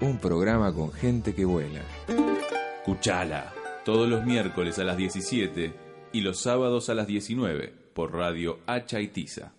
[0.00, 1.80] un programa con gente que vuela.
[2.84, 3.52] Cuchala,
[3.84, 5.72] todos los miércoles a las 17
[6.12, 9.52] y los sábados a las 19 por Radio Hacha y Tiza.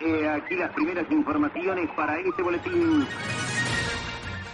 [0.00, 3.06] Eh, aquí las primeras informaciones para este boletín.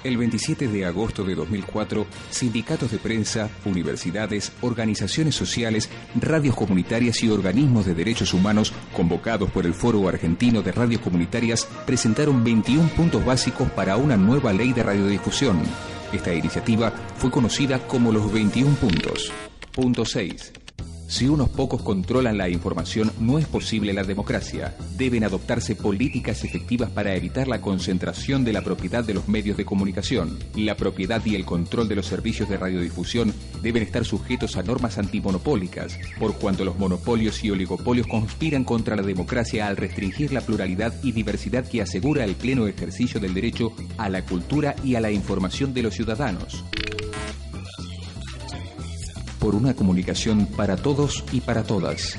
[0.05, 5.88] El 27 de agosto de 2004, sindicatos de prensa, universidades, organizaciones sociales,
[6.20, 11.68] radios comunitarias y organismos de derechos humanos convocados por el Foro Argentino de Radios Comunitarias
[11.86, 15.61] presentaron 21 puntos básicos para una nueva ley de radiodifusión.
[16.12, 19.32] Esta iniciativa fue conocida como los 21 puntos.
[19.72, 20.61] Punto 6.
[21.12, 24.74] Si unos pocos controlan la información, no es posible la democracia.
[24.96, 29.66] Deben adoptarse políticas efectivas para evitar la concentración de la propiedad de los medios de
[29.66, 30.38] comunicación.
[30.56, 34.96] La propiedad y el control de los servicios de radiodifusión deben estar sujetos a normas
[34.96, 40.94] antimonopólicas, por cuanto los monopolios y oligopolios conspiran contra la democracia al restringir la pluralidad
[41.02, 45.10] y diversidad que asegura el pleno ejercicio del derecho a la cultura y a la
[45.10, 46.64] información de los ciudadanos
[49.43, 52.16] por una comunicación para todos y para todas.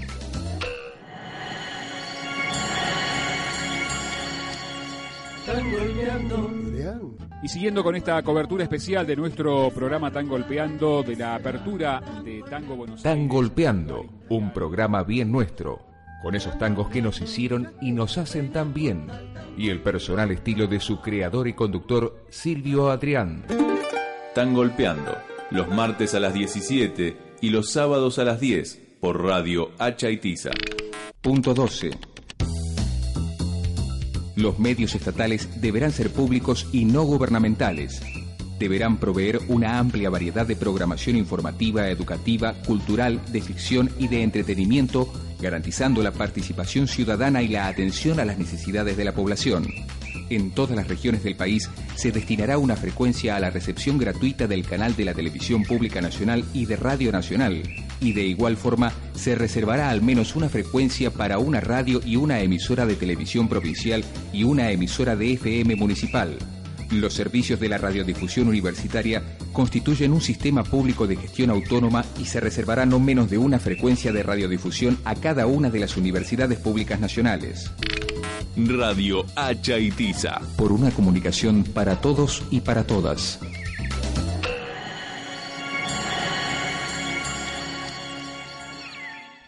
[7.41, 12.43] Y siguiendo con esta cobertura especial de nuestro programa Tan Golpeando de la apertura de
[12.49, 15.80] Tango Buenos Tan Golpeando, un programa bien nuestro,
[16.21, 19.07] con esos tangos que nos hicieron y nos hacen tan bien,
[19.57, 23.45] y el personal estilo de su creador y conductor Silvio Adrián.
[24.36, 25.15] Tan Golpeando,
[25.51, 30.17] los martes a las 17 y los sábados a las 10 por Radio Hacha y
[30.17, 30.51] Tiza.
[31.21, 31.91] Punto 12.
[34.35, 38.01] Los medios estatales deberán ser públicos y no gubernamentales.
[38.57, 45.11] Deberán proveer una amplia variedad de programación informativa, educativa, cultural, de ficción y de entretenimiento,
[45.39, 49.67] garantizando la participación ciudadana y la atención a las necesidades de la población.
[50.30, 54.65] En todas las regiones del país se destinará una frecuencia a la recepción gratuita del
[54.65, 57.63] canal de la Televisión Pública Nacional y de Radio Nacional,
[57.99, 62.41] y de igual forma se reservará al menos una frecuencia para una radio y una
[62.41, 66.38] emisora de televisión provincial y una emisora de FM municipal.
[66.93, 72.39] Los servicios de la radiodifusión universitaria constituyen un sistema público de gestión autónoma y se
[72.39, 76.99] reservará no menos de una frecuencia de radiodifusión a cada una de las universidades públicas
[76.99, 77.71] nacionales.
[78.55, 80.39] Radio Hacha y Tiza.
[80.55, 83.39] Por una comunicación para todos y para todas.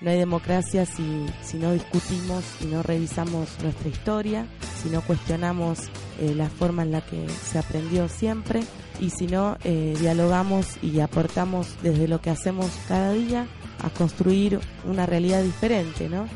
[0.01, 4.45] No hay democracia si, si no discutimos y no revisamos nuestra historia,
[4.81, 5.89] si no cuestionamos
[6.19, 8.61] eh, la forma en la que se aprendió siempre
[8.99, 13.47] y si no eh, dialogamos y aportamos desde lo que hacemos cada día
[13.83, 16.27] a construir una realidad diferente, ¿no?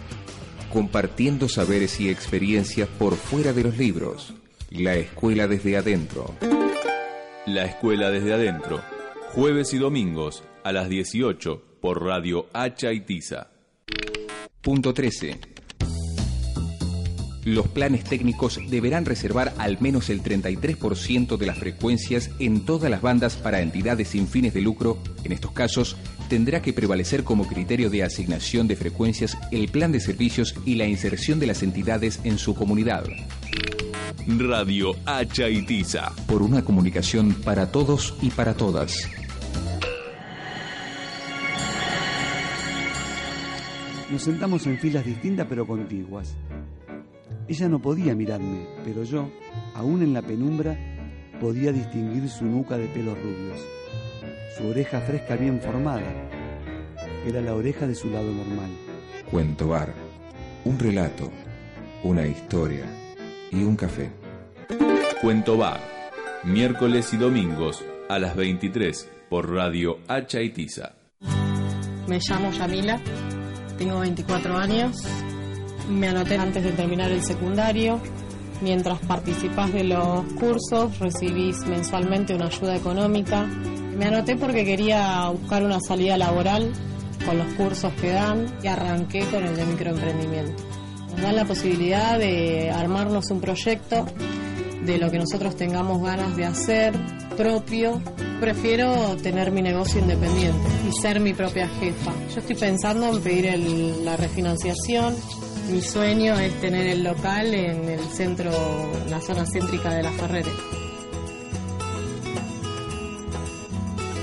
[0.71, 4.33] Compartiendo saberes y experiencias por fuera de los libros.
[4.69, 6.35] La escuela desde adentro.
[7.47, 8.81] La escuela desde adentro.
[9.33, 13.47] Jueves y domingos a las 18 por Radio Hacha y Tiza.
[14.61, 15.39] Punto 13.
[17.45, 23.01] Los planes técnicos deberán reservar al menos el 33% de las frecuencias en todas las
[23.01, 24.97] bandas para entidades sin fines de lucro.
[25.23, 25.95] En estos casos,
[26.27, 30.85] tendrá que prevalecer como criterio de asignación de frecuencias el plan de servicios y la
[30.85, 33.05] inserción de las entidades en su comunidad.
[34.27, 36.11] Radio Hacha y Tiza.
[36.27, 39.09] Por una comunicación para todos y para todas.
[44.11, 46.35] Nos sentamos en filas distintas pero contiguas.
[47.49, 49.29] Ella no podía mirarme, pero yo,
[49.73, 50.77] aún en la penumbra,
[51.41, 53.59] podía distinguir su nuca de pelos rubios,
[54.57, 56.29] su oreja fresca bien formada.
[57.25, 58.69] Era la oreja de su lado normal.
[59.29, 59.93] Cuento bar.
[60.63, 61.31] Un relato,
[62.03, 62.85] una historia
[63.51, 64.11] y un café.
[65.21, 65.81] Cuento Bar.
[66.45, 70.93] Miércoles y domingos a las 23 por Radio Hacha y Tiza.
[72.07, 73.01] Me llamo Yamila,
[73.77, 74.95] tengo 24 años,
[75.89, 77.99] me anoté antes de terminar el secundario.
[78.61, 83.45] Mientras participás de los cursos recibís mensualmente una ayuda económica.
[83.45, 86.71] Me anoté porque quería buscar una salida laboral
[87.25, 90.63] con los cursos que dan y arranqué con el de microemprendimiento.
[91.11, 94.05] Nos dan la posibilidad de armarnos un proyecto
[94.85, 96.93] de lo que nosotros tengamos ganas de hacer
[97.35, 98.01] propio.
[98.39, 102.11] Prefiero tener mi negocio independiente y ser mi propia jefa.
[102.33, 105.15] Yo estoy pensando en pedir el- la refinanciación.
[105.71, 108.49] Mi sueño es tener el local en el centro,
[109.03, 110.51] en la zona céntrica de la Ferrere.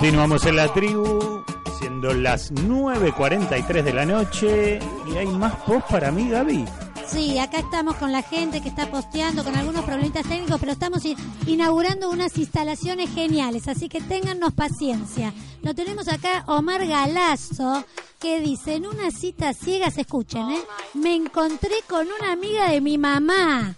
[0.09, 1.43] Continuamos en la tribu,
[1.77, 4.79] siendo las 9.43 de la noche.
[5.07, 6.65] Y hay más post para mí, Gaby.
[7.05, 11.03] Sí, acá estamos con la gente que está posteando con algunos problemitas técnicos, pero estamos
[11.45, 15.31] inaugurando unas instalaciones geniales, así que téngannos paciencia.
[15.61, 17.85] Lo tenemos acá Omar Galazo,
[18.19, 20.61] que dice, en una cita ciega, se escuchen, ¿eh?
[20.95, 23.75] Me encontré con una amiga de mi mamá.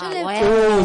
[0.00, 0.24] Yo le-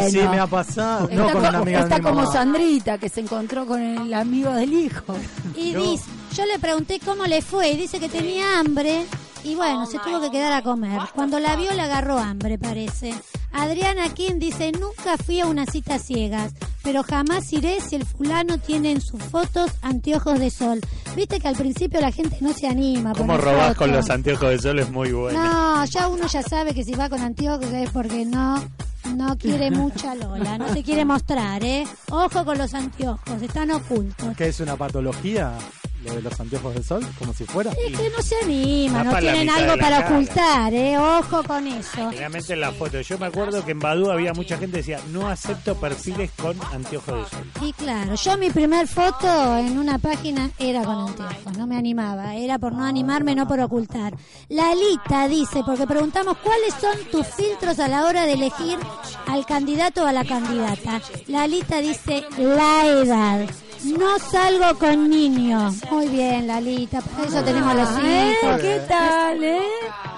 [0.04, 1.08] Uy, sí, me ha pasado.
[1.08, 2.32] Está, No con co- una amiga de está mi como mamá.
[2.32, 5.16] Sandrita, que se encontró con el amigo del hijo.
[5.54, 9.06] Y dice, yo le pregunté cómo le fue y dice que tenía hambre
[9.46, 11.00] y bueno, se tuvo que quedar a comer.
[11.14, 13.14] Cuando la vio le agarró hambre, parece.
[13.52, 18.58] Adriana Kim dice, nunca fui a una cita ciegas, pero jamás iré si el fulano
[18.58, 20.80] tiene en sus fotos anteojos de sol.
[21.14, 23.12] Viste que al principio la gente no se anima.
[23.12, 23.78] a Cómo robás fotos.
[23.78, 25.42] con los anteojos de sol es muy bueno.
[25.42, 28.62] No, ya uno ya sabe que si va con anteojos es porque no
[29.14, 31.86] no quiere mucha Lola, no se quiere mostrar, ¿eh?
[32.10, 34.36] Ojo con los anteojos, están ocultos.
[34.36, 35.52] ¿Qué es una patología?
[36.06, 37.72] Lo de los anteojos del sol, como si fuera.
[37.72, 40.14] Es que no se anima, no la tienen algo la para cara.
[40.14, 40.98] ocultar, ¿eh?
[40.98, 42.10] Ojo con eso.
[42.10, 43.00] Generalmente en la foto.
[43.00, 46.56] Yo me acuerdo que en Badú había mucha gente que decía, no acepto perfiles con
[46.72, 47.46] anteojos de sol.
[47.62, 52.34] Y claro, yo mi primer foto en una página era con anteojos, no me animaba,
[52.36, 54.14] era por no animarme, no por ocultar.
[54.48, 58.78] Lalita dice, porque preguntamos cuáles son tus filtros a la hora de elegir
[59.26, 61.00] al candidato o a la candidata.
[61.26, 63.46] Lalita dice, la edad.
[63.84, 65.74] No salgo con niños.
[65.90, 68.32] Muy bien, Lalita, por eso tenemos a los ¿eh?
[68.42, 68.60] hijos.
[68.60, 69.60] ¿Qué tal, eh?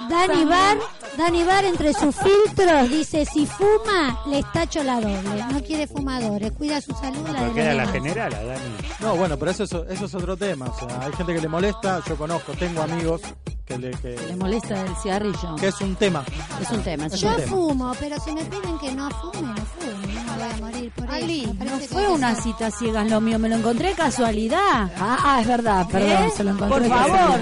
[0.08, 0.78] Dani Bar,
[1.18, 5.44] Dani Bar entre sus filtros dice, si fuma, les tacho la doble.
[5.52, 8.74] No quiere fumadores, cuida su salud, la de Porque era la general, a Dani.
[9.00, 10.66] No, bueno, pero eso, es- eso es otro tema.
[10.66, 12.00] O sea, hay gente que le molesta.
[12.06, 13.20] Yo conozco, tengo amigos
[13.66, 13.90] que le.
[13.90, 15.56] Que, Le molesta el cigarrillo.
[15.56, 16.24] que es un tema.
[16.60, 17.06] Es un tema.
[17.06, 17.48] Es Yo un tema.
[17.48, 20.27] fumo, pero si me piden que no fume, no fume.
[20.38, 21.54] No me voy a morir por Ali, eso.
[21.64, 24.90] No fue una cita ciegas lo mío, me lo encontré casualidad.
[24.98, 26.32] Ah, ah, es verdad, perdón, ¿Eh?
[26.36, 26.88] se lo encontré.
[26.88, 27.40] Por favor,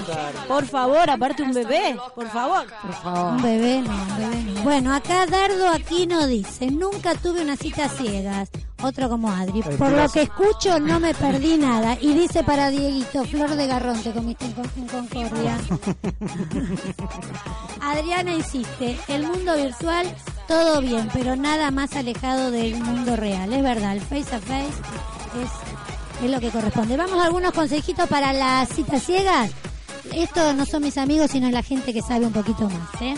[0.48, 2.66] por favor, aparte un bebé, por favor.
[2.82, 3.32] Por favor.
[3.32, 4.62] Un bebé no, un bebé no.
[4.62, 8.48] Bueno, acá Dardo Aquino dice, nunca tuve una cita ciegas.
[8.82, 9.62] Otro como Adri.
[9.62, 11.96] Por lo que escucho no me perdí nada.
[12.00, 15.58] Y dice para Dieguito, Flor de Garrón te comiste en Concordia.
[17.80, 20.06] Adriana insiste, el mundo virtual
[20.46, 23.52] todo bien, pero nada más alejado del mundo real.
[23.52, 24.68] Es verdad, el face a face
[25.42, 26.96] es, es lo que corresponde.
[26.96, 29.50] Vamos a algunos consejitos para las citas ciegas.
[30.14, 33.02] Esto no son mis amigos, sino la gente que sabe un poquito más.
[33.02, 33.14] ¿eh?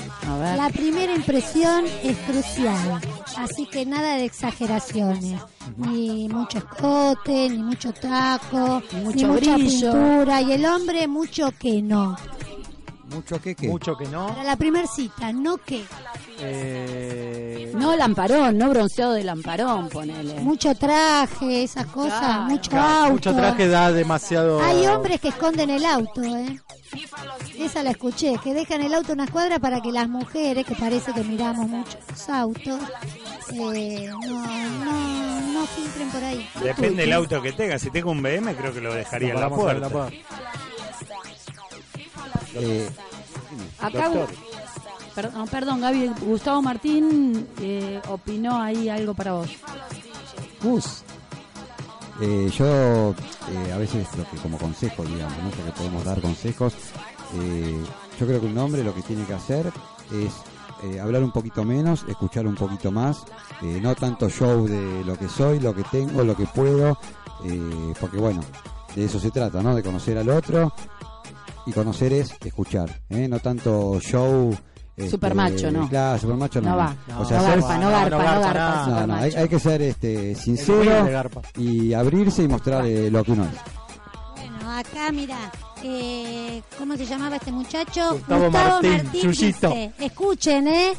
[0.56, 3.00] La primera impresión es crucial,
[3.36, 5.40] así que nada de exageraciones.
[5.76, 9.92] Ni mucho escote, ni mucho taco, ni, mucha brillo.
[9.92, 10.40] pintura.
[10.42, 12.16] Y el hombre, mucho que no.
[13.10, 13.68] Mucho que qué.
[13.68, 14.28] Mucho que no.
[14.28, 15.84] Para la primera cita, no que.
[16.40, 20.34] Eh, No lamparón, no bronceado de lamparón, ponele.
[20.40, 22.42] Mucho traje, esas cosas, Claro.
[22.44, 23.12] mucho claro, auto.
[23.12, 24.60] mucho traje da demasiado.
[24.62, 26.60] Hay hombres que esconden el auto, ¿eh?
[27.58, 31.12] Esa la escuché, que dejan el auto unas cuadras para que las mujeres, que parece
[31.12, 32.80] que miramos mucho los autos,
[33.74, 36.48] eh, no, no, no filtren por ahí.
[36.62, 37.78] Depende del auto que tenga.
[37.78, 39.88] Si tengo un BM, creo que lo dejaría en la puerta.
[42.54, 42.88] Eh,
[43.80, 44.10] Acá,
[45.14, 49.50] perdón, perdón, Gaby, Gustavo Martín eh, opinó ahí algo para vos.
[50.62, 51.02] Gus.
[52.20, 53.14] Eh, yo
[53.50, 55.50] eh, a veces lo que como consejo, digamos, ¿no?
[55.50, 56.74] porque podemos dar consejos,
[57.34, 57.80] eh,
[58.18, 59.72] yo creo que un hombre lo que tiene que hacer
[60.12, 60.32] es
[60.82, 63.24] eh, hablar un poquito menos, escuchar un poquito más,
[63.62, 66.98] eh, no tanto show de lo que soy, lo que tengo, lo que puedo,
[67.44, 68.40] eh, porque bueno,
[68.94, 69.74] de eso se trata, ¿no?
[69.74, 70.72] De conocer al otro
[71.68, 73.28] y conocer es escuchar, ¿eh?
[73.28, 74.56] no tanto show.
[74.96, 75.88] este, Super macho, ¿no?
[75.88, 76.70] Claro, super macho no.
[76.70, 76.96] No va.
[77.18, 80.34] O sea, No ser- garpa, no garpa, no garpa, no, no, hay, que ser este,
[80.34, 81.06] sincero
[81.56, 83.50] y abrirse y mostrar eh, lo que uno es.
[84.36, 85.36] Bueno, acá mira,
[85.82, 88.12] eh, ¿cómo se llamaba este muchacho?
[88.12, 89.68] Gustavo Martín, Chuyito.
[89.68, 90.92] dice, escuchen, ¿eh?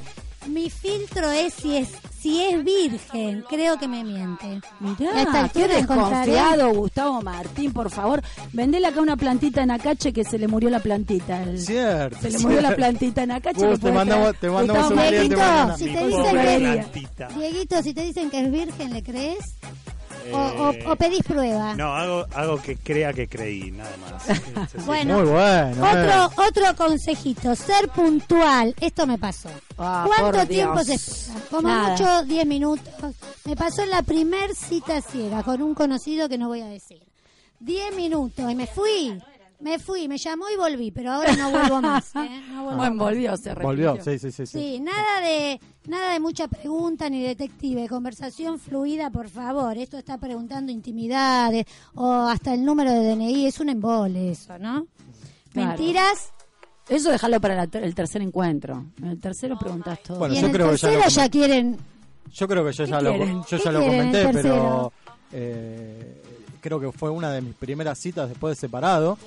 [0.47, 3.43] Mi filtro es si es si es virgen.
[3.49, 4.61] Creo que me miente.
[4.79, 8.21] Mirá, qué desconfiado, Gustavo Martín, por favor.
[8.53, 11.43] Vendele acá una plantita en Acache que se le murió la plantita.
[11.43, 12.17] El- Cierto.
[12.21, 13.59] Se le murió la plantita en Acache.
[13.77, 17.27] Te mandamos- te mandamos si te dicen que plantita.
[17.37, 19.37] Dieguito, si te dicen que es virgen, ¿le crees?
[20.33, 21.73] O, Eh, o- o pedís prueba.
[21.75, 24.23] No, hago, hago que crea que creí, nada más.
[24.85, 25.85] Bueno, Muy bueno.
[25.85, 26.27] eh.
[26.27, 28.73] Otro, otro consejito, ser puntual.
[28.79, 29.49] Esto me pasó.
[29.77, 30.87] Ah, ¿Cuánto tiempo Dios.
[31.01, 31.45] se espera?
[31.49, 31.89] Como Nada.
[31.91, 32.87] mucho 10 minutos.
[33.45, 37.01] Me pasó en la primer cita ciega con un conocido que no voy a decir.
[37.59, 39.19] 10 minutos y me fui.
[39.59, 42.11] Me fui, me llamó y volví, pero ahora no vuelvo más.
[42.15, 42.41] ¿eh?
[42.49, 43.05] No vuelvo Bueno, más.
[43.07, 44.13] volvió, se Volvió, repitió.
[44.13, 44.45] sí, sí, sí.
[44.45, 44.59] sí.
[44.59, 49.77] Sí, nada de nada de mucha pregunta ni detective, conversación fluida, por favor.
[49.77, 54.87] Esto está preguntando intimidades o hasta el número de DNI, es un embole eso, ¿no?
[55.51, 55.67] Claro.
[55.69, 56.31] Mentiras.
[56.87, 58.85] Eso déjalo para la el tercer encuentro.
[59.01, 60.19] En el tercero preguntas todo.
[60.19, 61.77] Bueno, y yo en el creo que ya tercero lo ya, quieren
[62.31, 64.93] Yo creo que yo ¿Qué ya lo, yo ¿Qué ya lo comenté, pero
[65.33, 66.21] eh,
[66.61, 69.17] creo que fue una de mis primeras citas después de separado.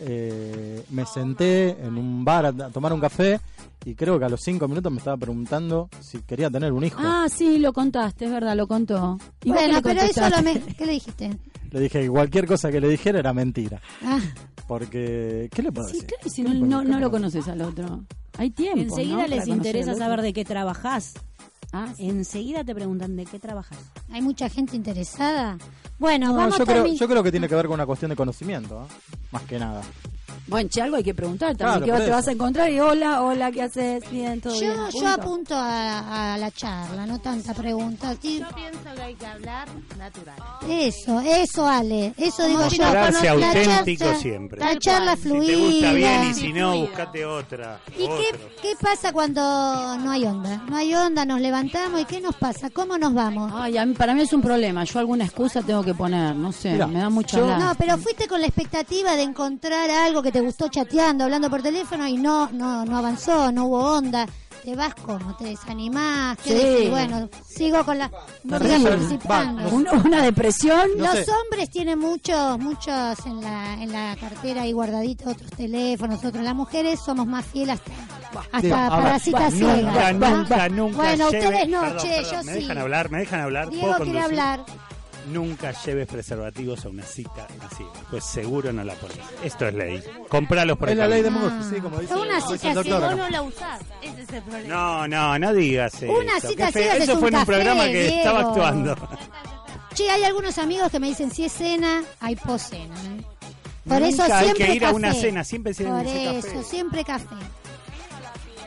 [0.00, 3.38] Eh, me senté en un bar a, a tomar un café
[3.84, 6.98] y creo que a los cinco minutos me estaba preguntando si quería tener un hijo.
[7.02, 9.18] Ah, sí, lo contaste, es verdad, lo contó.
[9.44, 10.60] ¿Y vos qué Bueno, le pero eso lo me...
[10.60, 11.36] ¿Qué le dijiste?
[11.70, 13.80] Le dije que cualquier cosa que le dijera era mentira.
[14.02, 14.18] Ah,
[14.66, 16.08] Porque, ¿qué le puedo Sí, decir?
[16.08, 18.04] claro, si no, no, no lo conoces al otro.
[18.38, 18.80] Hay tiempo.
[18.80, 19.26] Enseguida ¿no?
[19.28, 21.14] les interesa conocer saber de qué trabajás.
[21.72, 21.92] Ah.
[21.98, 23.78] Enseguida te preguntan de qué trabajas.
[24.12, 25.56] hay mucha gente interesada.
[25.98, 28.08] Bueno, No, vamos yo, a creo, yo creo que tiene que ver con una cuestión
[28.08, 28.94] de conocimiento, ¿eh?
[29.30, 29.82] más que nada.
[30.50, 31.84] Bueno, che, algo hay que preguntar también.
[31.84, 32.70] Claro, ¿Qué te vas a encontrar?
[32.70, 34.10] Y hola, hola, ¿qué haces?
[34.10, 34.74] Bien, todo bien.
[34.92, 38.14] Yo, yo apunto a, a la charla, no tanta pregunta.
[38.20, 40.34] Sí, Yo pienso que hay que hablar natural.
[40.68, 42.12] Eso, eso, Ale.
[42.16, 42.82] Eso digo yo.
[42.82, 44.58] Mostrarse La auténtico charla- siempre.
[44.60, 45.46] La charla Si fluida.
[45.46, 47.80] te gusta bien y si no, buscate otra.
[47.96, 49.40] ¿Y qué, qué pasa cuando
[49.98, 50.62] no hay onda?
[50.68, 52.70] No hay onda, nos levantamos y ¿qué nos pasa?
[52.70, 53.52] ¿Cómo nos vamos?
[53.54, 54.84] Ay, a mí- para mí es un problema.
[54.84, 56.34] Yo alguna excusa tengo que poner.
[56.34, 57.56] No sé, me da mucha yo-.
[57.56, 61.62] No, pero fuiste con la expectativa de encontrar algo que te gustó chateando, hablando por
[61.62, 64.26] teléfono y no, no, no avanzó, no hubo onda.
[64.64, 66.54] Te vas como, te desanimás, ¿qué Sí.
[66.66, 66.90] decís?
[66.90, 68.10] Bueno, sigo con la
[68.46, 69.68] participando.
[69.70, 70.86] Una, una depresión.
[70.98, 71.26] No Los sé.
[71.32, 76.44] hombres tienen muchos, muchos en la, en la cartera ahí guardaditos, otros teléfonos, otros.
[76.44, 80.14] Las mujeres somos más fieles hasta, hasta Digo, a para ver, citas Nunca, ciegas.
[80.14, 82.60] nunca, nunca Bueno, ustedes no, Perdón, che, perdón, yo ¿Me sí.
[82.60, 83.10] dejan hablar?
[83.10, 83.70] ¿Me dejan hablar?
[83.70, 84.60] Diego ¿Puedo quiere hablar.
[85.28, 89.18] Nunca lleves preservativos a una cita así, pues seguro no la pones.
[89.44, 90.02] Esto es ley.
[90.28, 91.30] Compralos por Es la ley de.
[91.30, 92.90] Murphy, sí, como dice, Una cita así.
[92.90, 93.80] Vos no la usás.
[94.02, 94.68] Ese es el problema.
[94.74, 96.12] No, no, no digas eso.
[96.12, 98.16] Una cita es Eso un fue en un programa que Diego.
[98.16, 98.96] estaba actuando.
[99.94, 102.94] Che, hay algunos amigos que me dicen si es cena, hay poscena.
[102.94, 103.22] ¿eh?
[103.86, 104.96] Por Nunca eso hay siempre que ir a café.
[104.96, 106.62] una cena, siempre se Por eso, café.
[106.64, 107.26] siempre café.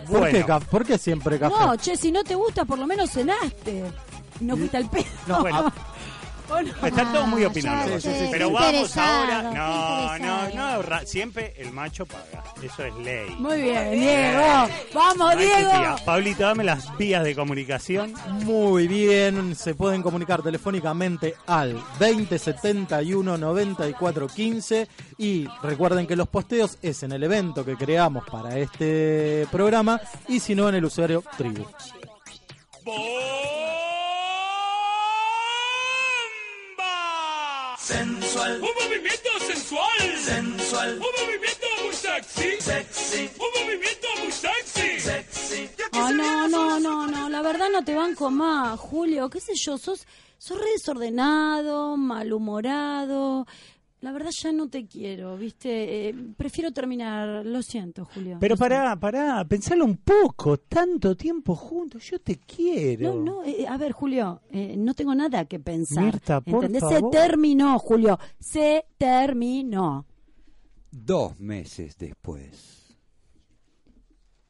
[0.07, 0.37] ¿Por, Bueno.
[0.37, 1.55] qué, ca- ¿Por qué siempre café?
[1.57, 3.83] No, che, si no te gusta, por lo menos cenaste.
[4.41, 5.05] Y no fuiste al pedo.
[5.27, 5.71] No, bueno.
[6.53, 6.87] ¿O no?
[6.87, 9.41] Están todos muy Ah, sé, Pero vamos ahora.
[9.43, 10.81] No, no, no.
[10.81, 12.43] ra- Siempre el macho paga.
[12.61, 13.29] Eso es ley.
[13.39, 14.67] Muy bien, Diego.
[14.93, 15.95] Vamos, Diego.
[16.05, 18.13] Pablito, dame las vías de comunicación.
[18.43, 24.87] Muy bien, se pueden comunicar telefónicamente al 2071 9415
[25.17, 30.39] y recuerden que los posteos es en el evento que creamos para este programa y
[30.39, 31.65] si no en el usuario Tribu.
[37.83, 38.61] Sensual.
[38.61, 40.17] Un movimiento sensual.
[40.17, 40.93] Sensual.
[40.93, 42.61] Un movimiento muy sexy.
[42.61, 43.29] Sexy.
[43.37, 44.99] Un movimiento muy sexy.
[45.01, 45.69] Sexy.
[45.91, 49.77] Ah, no, no, no, no, la verdad no te banco más, Julio, qué sé yo,
[49.77, 50.07] sos,
[50.37, 53.45] sos re desordenado, malhumorado.
[54.03, 56.09] La verdad ya no te quiero, ¿viste?
[56.09, 58.35] Eh, prefiero terminar, lo siento, Julio.
[58.37, 60.57] Pero pará, pará, pensalo un poco.
[60.57, 63.15] Tanto tiempo juntos, yo te quiero.
[63.15, 66.03] No, no, eh, a ver, Julio, eh, no tengo nada que pensar.
[66.03, 66.81] Mirta, por ¿Entendés?
[66.81, 67.13] favor.
[67.13, 70.05] Se terminó, Julio, se terminó.
[70.91, 72.97] Dos meses después.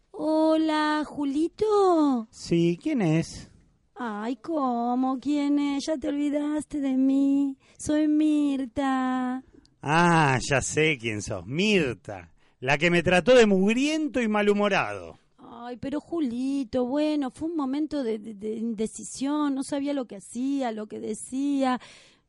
[0.10, 2.28] Hola, Julito.
[2.32, 3.52] Sí, ¿quién es?
[3.96, 5.20] Ay, ¿cómo?
[5.20, 5.86] ¿Quién es?
[5.86, 7.58] Ya te olvidaste de mí.
[7.78, 9.44] Soy Mirta.
[9.82, 11.46] Ah, ya sé quién sos.
[11.46, 12.32] Mirta.
[12.60, 15.20] La que me trató de mugriento y malhumorado.
[15.38, 20.18] Ay, pero Julito, bueno, fue un momento de, de- de indecisión, no sabía lo que
[20.18, 21.80] hacía, lo que decía.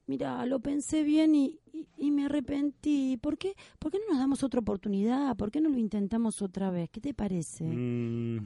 [0.06, 3.16] Mira, lo pensé bien y, y- y me arrepentí.
[3.16, 3.54] ¿Por qué?
[3.78, 5.34] ¿Por qué no nos damos otra oportunidad?
[5.36, 6.90] ¿Por qué no lo intentamos otra vez?
[6.90, 7.64] ¿Qué te parece?
[7.64, 8.38] Mm,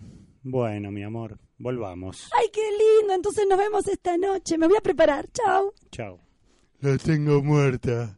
[0.51, 2.28] bueno, mi amor, volvamos.
[2.38, 3.14] Ay, qué lindo.
[3.14, 4.57] Entonces nos vemos esta noche.
[4.57, 5.28] Me voy a preparar.
[5.32, 5.74] Chao.
[5.90, 6.20] Chao.
[6.80, 8.16] La tengo muerta.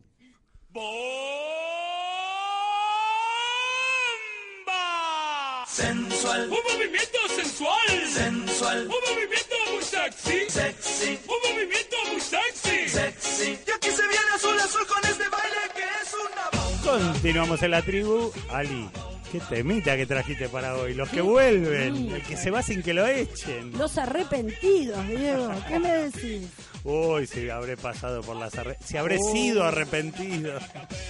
[5.67, 6.43] Sensual.
[6.43, 8.09] Un movimiento sensual.
[8.09, 8.79] Sensual.
[8.83, 10.51] Un movimiento muy sexy.
[10.51, 11.19] Sexy.
[11.27, 12.89] Un movimiento muy sexy.
[12.89, 13.59] Sexy.
[13.67, 17.13] Y aquí se viene azul azul con este baile que es una bomba.
[17.13, 18.31] Continuamos en la tribu.
[18.51, 18.89] Ali,
[19.31, 20.95] qué temita que trajiste para hoy.
[20.95, 23.73] Los que vuelven, el que se va sin que lo echen.
[23.79, 25.51] Los arrepentidos, Diego.
[25.69, 26.47] ¿Qué me decís?
[26.83, 30.59] Uy, si habré pasado por las arre- Si habré sido arrepentido.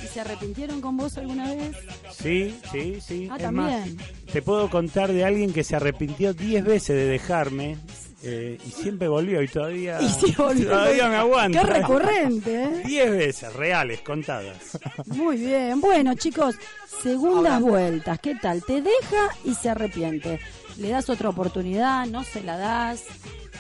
[0.05, 1.77] ¿Y se arrepintieron con vos alguna vez?
[2.11, 3.29] Sí, sí, sí.
[3.31, 3.97] Ah, Es también.
[3.97, 7.77] más, te puedo contar de alguien que se arrepintió 10 veces de dejarme
[8.23, 10.69] eh, y siempre volvió y todavía, Y sí, volvió.
[10.71, 11.61] todavía me aguanta.
[11.61, 12.83] Qué recurrente, ¿eh?
[12.85, 14.77] 10 veces, reales, contadas.
[15.07, 15.81] Muy bien.
[15.81, 16.57] Bueno, chicos,
[17.03, 18.19] segundas vueltas.
[18.21, 18.63] ¿Qué tal?
[18.65, 20.41] Te deja y se arrepiente.
[20.79, 22.07] ¿Le das otra oportunidad?
[22.07, 23.05] ¿No se la das?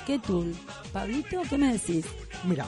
[0.07, 0.47] ¿Qué tú?
[0.93, 2.07] Pablito, ¿qué me decís?
[2.45, 2.66] Mira,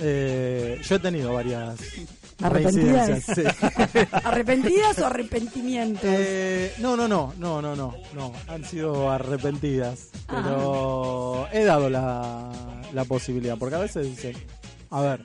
[0.00, 1.78] eh, yo he tenido varias
[2.42, 3.22] ¿Arrepentidas?
[3.24, 3.42] sí.
[4.12, 6.02] ¿Arrepentidas o arrepentimientos?
[6.04, 10.42] Eh, no, no, no, no, no, no, no, han sido arrepentidas, Ah.
[10.42, 12.50] pero he dado la,
[12.92, 14.36] la posibilidad, porque a veces dicen,
[14.90, 15.22] a ver,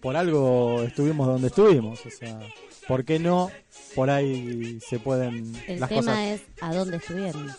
[0.00, 2.40] por algo estuvimos donde estuvimos, o sea,
[2.88, 3.50] ¿por qué no?
[3.94, 6.18] Por ahí se pueden El las tema cosas.
[6.30, 7.50] es a dónde estuvieron.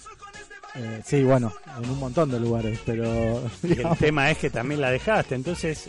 [0.76, 4.82] eh, sí, bueno, en un montón de lugares, pero Y el tema es que también
[4.82, 5.36] la dejaste.
[5.36, 5.88] Entonces,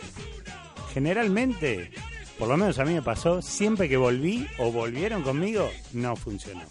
[0.93, 1.91] generalmente,
[2.39, 6.63] por lo menos a mí me pasó, siempre que volví o volvieron conmigo, no funcionó.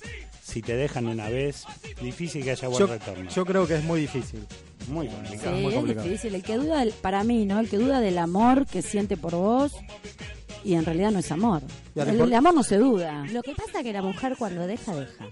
[0.44, 1.64] Si te dejan una vez,
[2.02, 3.30] difícil que haya buen yo, retorno.
[3.32, 4.46] yo creo que es muy difícil.
[4.88, 5.56] Muy Sí, complicado.
[5.58, 6.08] muy es complicado.
[6.08, 6.36] difícil.
[6.36, 7.60] El que duda, del- para mí, ¿no?
[7.60, 9.72] El que duda del amor que siente por vos
[10.64, 11.62] y en realidad no es amor.
[11.96, 13.26] El, amor no se duda.
[13.32, 15.26] Lo que pasa es que la mujer cuando deja, deja.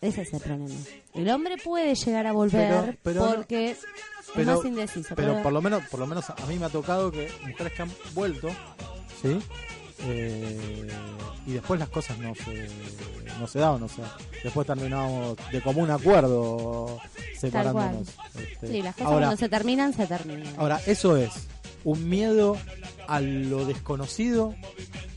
[0.00, 0.74] Ese es el problema.
[1.14, 3.76] El hombre puede llegar a volver Pero- pero no- porque
[4.34, 5.14] pero- es más indeciso.
[5.16, 7.82] Pero por lo menos, por lo menos a mí me ha tocado que mujeres que
[7.82, 8.48] han vuelto,
[9.22, 9.40] ¿sí?
[10.04, 10.88] Eh,
[11.46, 12.68] y después las cosas no se,
[13.40, 14.04] no se daban, o sea,
[14.44, 17.00] después terminamos de común acuerdo
[17.36, 18.08] separándonos.
[18.38, 20.54] Este, Sí, las cosas ahora, cuando se terminan, se terminan.
[20.56, 21.32] ahora, eso es
[21.84, 22.56] un miedo
[23.06, 24.54] a lo desconocido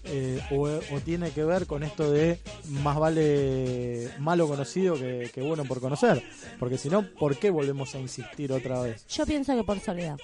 [0.05, 0.68] eh, o,
[0.99, 2.39] tiene que ver con esto de
[2.70, 6.24] más vale malo conocido que, que bueno por conocer,
[6.59, 9.05] porque si no, ¿por qué volvemos a insistir otra vez?
[9.07, 10.18] Yo pienso que por soledad.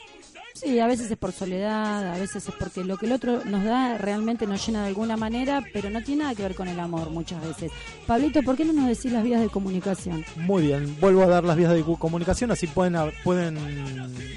[0.59, 3.63] Sí, a veces es por soledad, a veces es porque lo que el otro nos
[3.63, 6.79] da realmente nos llena de alguna manera, pero no tiene nada que ver con el
[6.79, 7.71] amor muchas veces.
[8.05, 10.23] Pablito, ¿por qué no nos decís las vías de comunicación?
[10.35, 13.57] Muy bien, vuelvo a dar las vías de comunicación, así pueden, pueden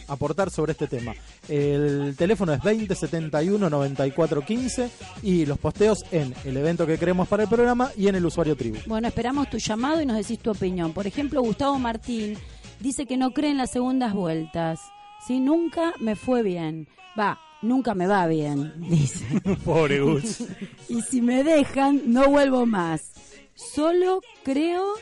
[0.09, 1.15] aportar sobre este tema.
[1.49, 4.91] El teléfono es 2071-9415
[5.23, 8.57] y los posteos en el evento que creemos para el programa y en el usuario
[8.57, 8.79] tribu.
[8.87, 10.93] Bueno, esperamos tu llamado y nos decís tu opinión.
[10.93, 12.37] Por ejemplo, Gustavo Martín
[12.81, 14.81] dice que no cree en las segundas vueltas.
[15.27, 16.89] Sí, nunca me fue bien.
[17.19, 19.25] Va, nunca me va bien, dice.
[19.65, 20.45] Pobre Gus.
[20.89, 23.13] y si me dejan, no vuelvo más.
[23.55, 24.95] Solo creo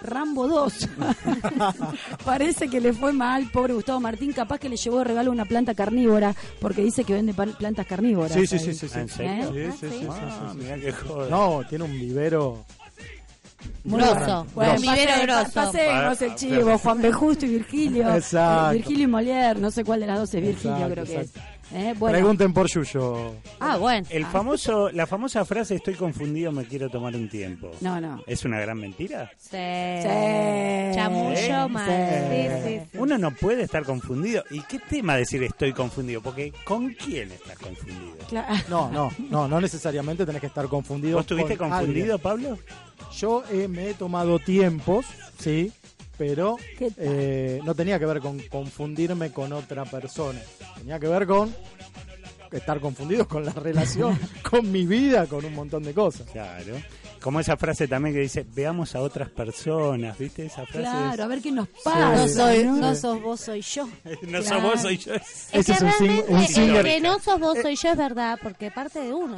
[0.00, 0.88] Rambo 2.
[2.24, 4.32] Parece que le fue mal, pobre Gustavo Martín.
[4.32, 8.32] Capaz que le llevó de regalo una planta carnívora, porque dice que vende plantas carnívoras.
[8.32, 8.60] Sí, sí, ahí.
[8.60, 8.98] sí, sí, sí.
[8.98, 9.54] ¿En serio?
[9.54, 9.72] ¿Eh?
[9.72, 10.66] Sí, sí, sí, sí, Ah, sí, sí.
[13.84, 14.46] Grosso.
[14.54, 15.50] Bueno, Un vivero grosso.
[15.54, 17.12] Pasemos el chivo, Juan B.
[17.12, 18.08] Justo y Virgilio.
[18.16, 18.70] Exacto.
[18.70, 21.20] Eh, Virgilio y Molière, no sé cuál de las dos es Virgilio, Exacto, creo que
[21.20, 21.32] es.
[21.72, 23.34] Eh, bueno, Pregunten por Yuyo.
[23.58, 24.06] Ah, bueno.
[24.10, 27.70] El famoso, la famosa frase estoy confundido, me quiero tomar un tiempo.
[27.80, 28.22] no, no.
[28.26, 29.30] ¿Es una gran mentira?
[29.36, 29.56] Sí.
[30.02, 30.94] Sí.
[30.94, 31.72] Chamullo Sí.
[31.72, 32.28] mal.
[32.30, 32.48] Sí.
[32.90, 32.98] Sí.
[32.98, 34.44] Uno no puede estar confundido.
[34.50, 36.22] ¿Y qué tema decir estoy confundido?
[36.22, 38.16] Porque ¿con quién estás confundido?
[38.68, 41.16] No, no, no, no necesariamente tenés que estar confundido.
[41.16, 42.18] ¿Vos estuviste con confundido, alguien.
[42.20, 42.58] Pablo?
[43.16, 45.06] Yo eh, me he tomado tiempos,
[45.38, 45.72] sí,
[46.18, 46.56] pero
[46.96, 50.40] eh, no tenía que ver con confundirme con otra persona.
[50.78, 51.54] Tenía que ver con
[52.52, 54.18] estar confundido con la relación,
[54.50, 56.28] con mi vida, con un montón de cosas.
[56.30, 56.74] Claro.
[57.20, 60.46] Como esa frase también que dice, veamos a otras personas, ¿viste?
[60.46, 61.74] Esa frase Claro, a ver qué nos Sí.
[61.84, 62.16] pasa.
[62.16, 62.76] No soy, ¿no?
[62.76, 63.88] no sos vos, soy yo.
[64.28, 65.14] no sos vos, soy yo.
[65.14, 66.84] Es que es un realmente un el singer.
[66.84, 69.36] que no sos vos, soy yo, es verdad, porque parte de uno.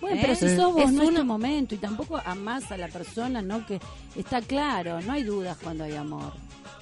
[0.00, 0.18] Bueno, ¿Eh?
[0.22, 1.74] pero si sos vos, Es no es tu momento.
[1.74, 3.66] Y tampoco amás a la persona, ¿no?
[3.66, 3.80] Que
[4.16, 6.32] está claro, no hay dudas cuando hay amor.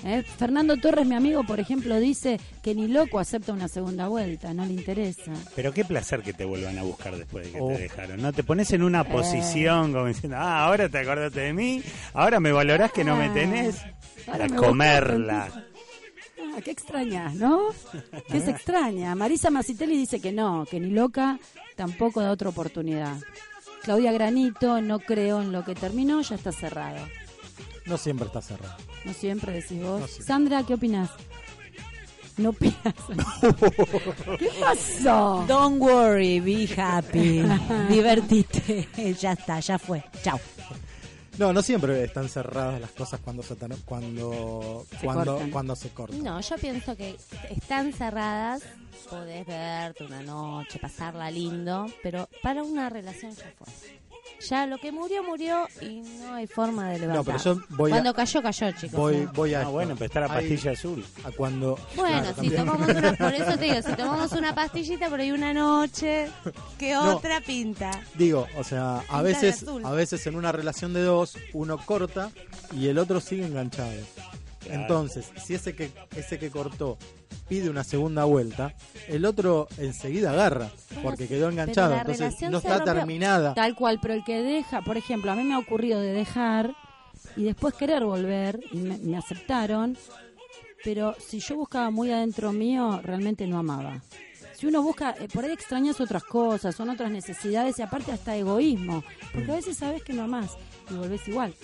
[0.05, 0.23] ¿Eh?
[0.23, 4.67] Fernando Torres, mi amigo, por ejemplo, dice que ni loco acepta una segunda vuelta, no
[4.67, 5.33] le interesa.
[5.55, 7.69] Pero qué placer que te vuelvan a buscar después de que Oh.
[7.69, 8.21] te dejaron.
[8.21, 9.05] No te pones en una Eh.
[9.05, 13.31] posición como diciendo, ah, ahora te acordaste de mí, ahora me valorás que no me
[13.31, 13.79] tenés.
[14.27, 15.49] Ahora Para me comerla.
[16.55, 17.69] Ah, qué extraña, ¿no?
[18.31, 19.15] ¿Qué se extraña?
[19.15, 21.39] Marisa Macitelli dice que no, que ni loca
[21.77, 23.17] tampoco da otra oportunidad.
[23.83, 27.07] Claudia Granito, no creo en lo que terminó, ya está cerrado.
[27.85, 28.75] No siempre está cerrado.
[29.05, 30.01] No siempre decís vos.
[30.01, 30.27] No siempre.
[30.27, 31.11] Sandra, ¿qué opinas?
[32.37, 32.77] No opinas.
[34.39, 35.45] ¿Qué pasó?
[35.47, 37.43] Don't worry, be happy.
[37.89, 38.89] Divertite.
[39.21, 40.03] ya está, ya fue.
[40.23, 40.41] Chao.
[41.39, 43.55] No, no siempre están cerradas las cosas cuando se
[43.85, 45.51] cuando Se cuando cortan.
[45.51, 46.23] cuando se cortan.
[46.25, 47.17] No, yo pienso que
[47.51, 48.63] están cerradas,
[49.11, 53.67] podés verte una noche, pasarla lindo, pero para una relación ya fue.
[54.49, 57.17] Ya lo que murió, murió y no hay forma de levantar.
[57.17, 58.93] No, pero yo voy Cuando a, cayó, cayó, chicos.
[58.93, 59.29] Voy, ¿eh?
[59.33, 61.05] voy a Ah, bueno, la Hay- pastilla azul.
[61.25, 62.57] A cuando Bueno, claro, si también.
[62.57, 66.29] tomamos una, por eso te digo, si tomamos una pastillita por ahí una noche,
[66.77, 67.17] ¿qué No.
[67.17, 68.03] otra pinta?
[68.15, 72.31] Digo, o sea, a veces, a veces en una relación de dos, uno corta
[72.73, 73.93] y el otro sigue enganchado.
[74.67, 74.83] Claro.
[74.83, 76.99] Entonces, si ese que, ese que cortó
[77.49, 78.75] pide una segunda vuelta,
[79.09, 80.71] el otro enseguida agarra,
[81.03, 81.95] porque quedó enganchado.
[81.97, 82.95] Entonces, no está rompió.
[82.95, 83.55] terminada.
[83.55, 86.75] Tal cual, pero el que deja, por ejemplo, a mí me ha ocurrido de dejar
[87.37, 89.97] y después querer volver y me, me aceptaron,
[90.85, 94.03] pero si yo buscaba muy adentro mío, realmente no amaba.
[94.57, 98.35] Si uno busca, eh, por ahí extrañas otras cosas, son otras necesidades y aparte hasta
[98.37, 99.05] egoísmo,
[99.35, 100.57] porque a veces sabes que no amás
[100.91, 101.55] y volvés igual.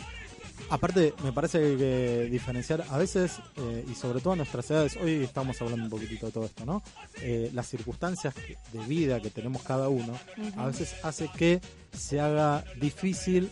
[0.71, 5.23] Aparte, me parece que, diferenciar a veces, eh, y sobre todo a nuestras edades, hoy
[5.23, 6.83] estamos hablando un poquitito de todo esto, ¿no?
[7.21, 8.35] Eh, las circunstancias
[8.73, 10.19] de vida que tenemos cada uno,
[10.57, 11.61] a veces hace que
[11.93, 13.51] se haga difícil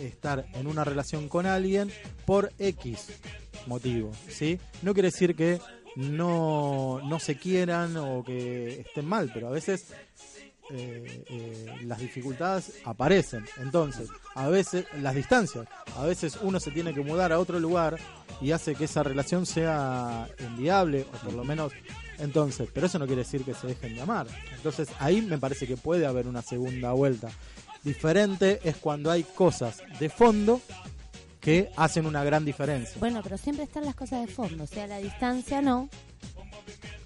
[0.00, 1.90] estar en una relación con alguien
[2.24, 3.08] por X
[3.66, 4.58] motivo, ¿sí?
[4.82, 5.60] No quiere decir que
[5.96, 9.86] no, no se quieran o que estén mal, pero a veces
[10.70, 13.44] eh, eh, las dificultades aparecen.
[13.58, 17.98] Entonces, a veces las distancias, a veces uno se tiene que mudar a otro lugar
[18.40, 21.72] y hace que esa relación sea inviable o por lo menos
[22.18, 24.26] entonces, pero eso no quiere decir que se dejen de amar.
[24.54, 27.30] Entonces, ahí me parece que puede haber una segunda vuelta.
[27.82, 30.60] Diferente es cuando hay cosas de fondo
[31.40, 32.96] que hacen una gran diferencia.
[32.98, 35.90] Bueno, pero siempre están las cosas de fondo, o sea, la distancia no.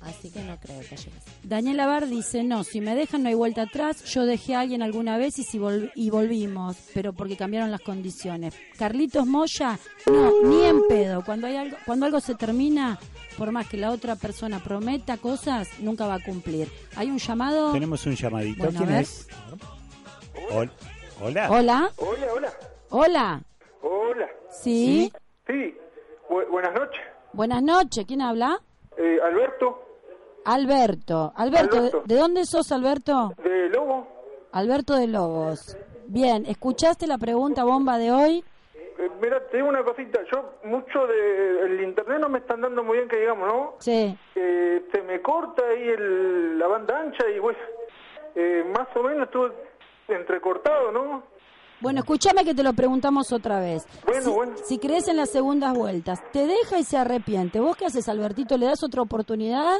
[0.03, 1.19] Así que no creo que haya que
[1.49, 4.81] Daniela Bar dice, no, si me dejan no hay vuelta atrás, yo dejé a alguien
[4.83, 8.55] alguna vez y, si vol- y volvimos, pero porque cambiaron las condiciones.
[8.79, 11.25] Carlitos Moya, no, ni en pedo.
[11.25, 12.99] Cuando, hay algo, cuando algo se termina,
[13.37, 16.69] por más que la otra persona prometa cosas, nunca va a cumplir.
[16.97, 17.73] Hay un llamado...
[17.73, 18.63] Tenemos un llamadito.
[18.65, 19.27] Bueno, ¿Quién es?
[20.53, 20.71] Hol-
[21.21, 21.51] Hola.
[21.51, 21.91] Hola.
[21.97, 22.53] Hola, hola.
[22.91, 23.43] Hola.
[23.83, 24.29] Hola.
[24.63, 25.13] Sí.
[25.47, 25.75] Sí.
[26.31, 27.01] Bu- buenas noches.
[27.33, 28.05] Buenas noches.
[28.07, 28.61] ¿Quién habla?
[28.97, 29.88] Eh, Alberto,
[30.45, 31.33] Alberto.
[31.37, 32.03] Alberto, ¿de- Alberto.
[32.07, 33.33] ¿de dónde sos, Alberto?
[33.43, 34.07] de Lobo.
[34.53, 35.77] Alberto de Lobos.
[36.07, 38.45] Bien, ¿escuchaste la pregunta bomba de hoy?
[38.99, 40.21] Eh, mira, te digo una cosita.
[40.33, 43.75] Yo, mucho de el internet no me están dando muy bien, que digamos, ¿no?
[43.79, 44.17] Sí.
[44.35, 47.57] Eh, se me corta ahí el, la banda ancha y, pues,
[48.35, 49.53] eh, más o menos estuve
[50.09, 51.23] entrecortado, ¿no?
[51.81, 53.87] Bueno, escúchame que te lo preguntamos otra vez.
[54.05, 54.53] Bueno, si, bueno.
[54.65, 57.61] si crees en las segundas vueltas, te deja y se arrepiente.
[57.61, 58.57] ¿Vos qué haces, Albertito?
[58.57, 59.77] ¿Le das otra oportunidad?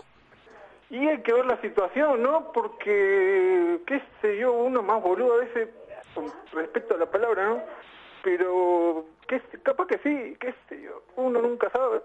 [0.91, 2.51] Y hay que ver la situación, ¿no?
[2.53, 5.69] Porque, qué sé yo, uno más boludo a veces,
[6.15, 7.61] con respecto a la palabra, ¿no?
[8.25, 12.01] Pero, qué capaz que sí, qué sé yo, uno nunca sabe.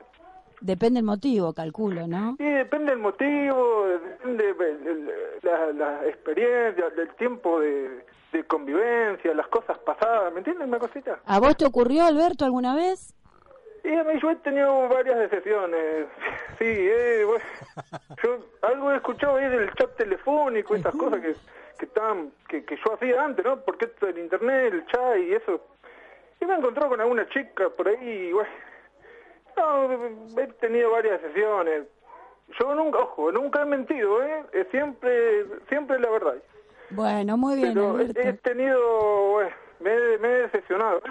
[0.60, 2.36] Depende el motivo, calculo, ¿no?
[2.40, 5.12] Y depende del motivo, depende de el-
[5.42, 11.20] la, la experiencia, del tiempo de, de convivencia, las cosas pasadas, ¿me entiendes una cosita?
[11.26, 13.14] ¿A vos te ocurrió, Alberto, alguna vez?
[13.84, 16.08] Y a mí yo he tenido varias decepciones.
[16.60, 17.44] Sí, eh, bueno,
[18.24, 21.36] yo algo he escuchado ahí del chat telefónico, esas cosas que,
[21.80, 23.60] que estaban, que, que yo hacía antes, ¿no?
[23.62, 25.60] Porque esto del internet, el chat y eso.
[26.40, 27.98] Y me encontró con alguna chica por ahí,
[28.30, 28.50] y bueno.
[29.58, 31.84] No, he tenido varias sesiones.
[32.60, 34.44] Yo nunca, ojo, nunca he mentido, ¿eh?
[34.72, 36.36] Siempre, siempre la verdad.
[36.92, 38.20] Bueno, muy bien, Pero Alberto.
[38.22, 41.02] he tenido, bueno, me, he- me he decepcionado.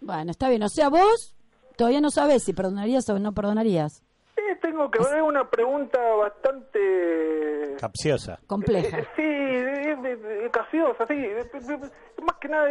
[0.00, 0.62] Bueno, está bien.
[0.64, 1.35] O sea, vos
[1.76, 4.02] todavía no sabés si perdonarías o no perdonarías.
[4.34, 8.38] Sí, tengo que ver una pregunta bastante Capciosa.
[8.46, 8.98] Compleja.
[9.16, 11.14] Sí, es de- de- casiosa, sí.
[11.14, 11.90] de- de- de-
[12.22, 12.68] Más que nada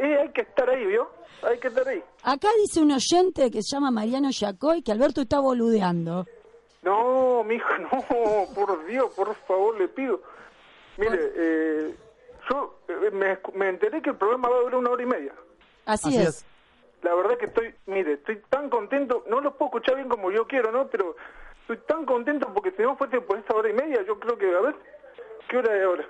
[0.00, 1.08] eh, hay que estar ahí, ¿vio?
[1.42, 2.02] Hay que estar ahí.
[2.22, 6.26] Acá dice un oyente que se llama Mariano Yacoy que Alberto está boludeando.
[6.82, 10.20] No, mijo, no, por Dios, por favor, le pido.
[10.98, 11.96] Mire, eh,
[12.50, 13.10] yo eh,
[13.54, 15.32] me, enteré que el programa va a durar una hora y media.
[15.86, 16.28] Así, Así es.
[16.28, 16.46] es.
[17.02, 20.46] La verdad que estoy, mire, estoy tan contento, no lo puedo escuchar bien como yo
[20.46, 20.86] quiero, ¿no?
[20.88, 21.16] Pero
[21.62, 24.54] estoy tan contento porque si no fuese por esa hora y media, yo creo que,
[24.54, 24.74] a ver,
[25.48, 26.04] ¿qué hora es ahora?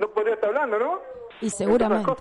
[0.00, 1.00] No podría estar hablando, ¿no?
[1.40, 2.12] Y seguramente.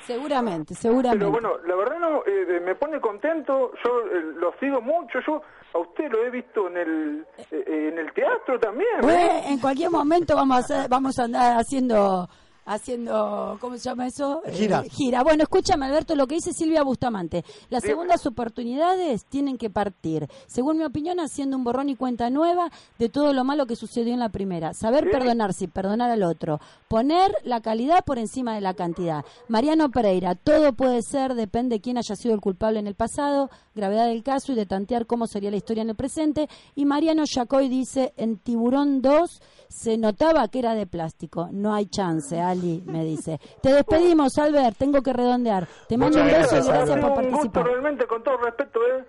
[0.00, 1.18] Seguramente, seguramente.
[1.24, 5.42] Pero bueno, la verdad no, eh, me pone contento, yo eh, lo sigo mucho, yo
[5.74, 8.88] a usted lo he visto en el eh, en el teatro también.
[8.98, 9.02] ¿eh?
[9.02, 12.28] Bueno, en cualquier momento vamos a, hacer- vamos a andar haciendo
[12.66, 14.42] haciendo, ¿cómo se llama eso?
[14.44, 14.82] Eh, Gira.
[14.90, 15.22] gira.
[15.22, 17.44] Bueno, escúchame, Alberto, lo que dice Silvia Bustamante.
[17.70, 22.70] Las segundas oportunidades tienen que partir, según mi opinión, haciendo un borrón y cuenta nueva
[22.98, 24.74] de todo lo malo que sucedió en la primera.
[24.74, 26.60] Saber perdonarse y perdonar al otro.
[26.88, 29.24] Poner la calidad por encima de la cantidad.
[29.48, 33.48] Mariano Pereira, todo puede ser, depende de quién haya sido el culpable en el pasado,
[33.76, 36.48] gravedad del caso y de tantear cómo sería la historia en el presente.
[36.74, 41.48] Y Mariano Yacoy dice, en Tiburón 2 se notaba que era de plástico.
[41.52, 43.38] No hay chance, Ali, me dice.
[43.62, 45.68] Te despedimos, Albert, tengo que redondear.
[45.88, 47.64] Te mando un beso y gracias, gracias por Un gusto participar.
[47.66, 49.04] realmente, con todo respeto, ¿eh?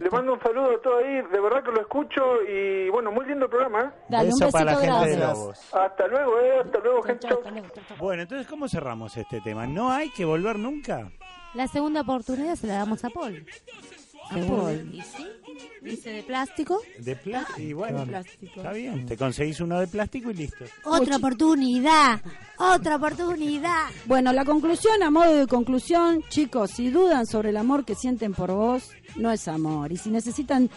[0.00, 3.24] Le mando un saludo a todos ahí, de verdad que lo escucho y bueno, muy
[3.26, 3.90] lindo el programa, ¿eh?
[4.08, 5.34] Dale, un Beso para la besito gente de grande.
[5.40, 5.58] Lobos.
[5.72, 6.60] Hasta luego, ¿eh?
[6.64, 7.28] Hasta luego, gente.
[7.28, 7.40] Chau.
[7.98, 9.66] Bueno, entonces, ¿cómo cerramos este tema?
[9.66, 11.10] ¿No hay que volver nunca?
[11.54, 13.44] La segunda oportunidad se la damos a Paul.
[14.30, 14.62] A Seguro.
[14.62, 14.90] Paul.
[14.94, 15.26] Y sí,
[15.82, 16.80] dice de plástico.
[16.98, 17.60] De plástico.
[17.60, 18.04] Y bueno,
[18.40, 19.06] está bien.
[19.06, 20.64] Te conseguís uno de plástico y listo.
[20.84, 22.20] Otra oportunidad,
[22.58, 23.88] otra oportunidad.
[24.06, 28.32] Bueno, la conclusión, a modo de conclusión, chicos, si dudan sobre el amor que sienten
[28.32, 29.90] por vos, no es amor.
[29.92, 30.70] Y si necesitan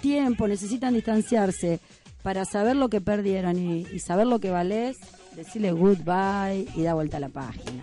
[0.00, 1.80] tiempo, necesitan distanciarse
[2.22, 4.98] para saber lo que perdieron y, y saber lo que valés,
[5.34, 7.82] decirle goodbye y da vuelta a la página.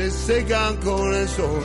[0.00, 1.62] Se secan con el sol.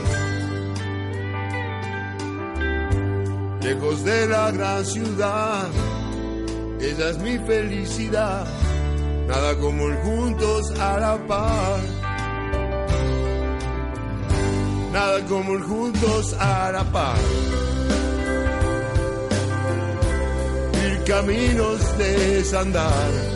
[3.62, 5.68] Lejos de la gran ciudad,
[6.80, 8.46] ella es mi felicidad.
[9.26, 11.80] Nada como el juntos a la par.
[14.92, 17.18] Nada como el juntos a la par.
[20.84, 23.35] Ir caminos de desandar.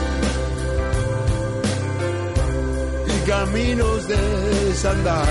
[3.25, 4.17] Caminos de
[4.65, 5.27] desandar.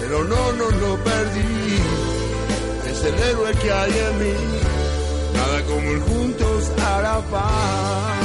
[0.00, 1.78] Pero no, no lo perdí,
[2.90, 4.34] es el héroe que hay en mí,
[5.34, 8.24] nada como el juntos a la paz.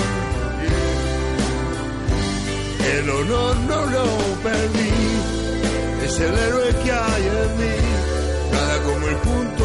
[2.96, 4.06] El honor no lo
[4.44, 4.92] perdí,
[6.06, 7.76] es el héroe que hay en mí,
[8.52, 9.59] nada como el juntos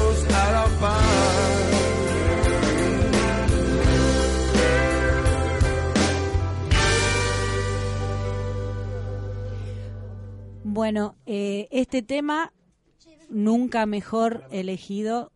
[10.74, 12.52] Bueno, eh, este tema
[13.30, 15.30] nunca mejor elegido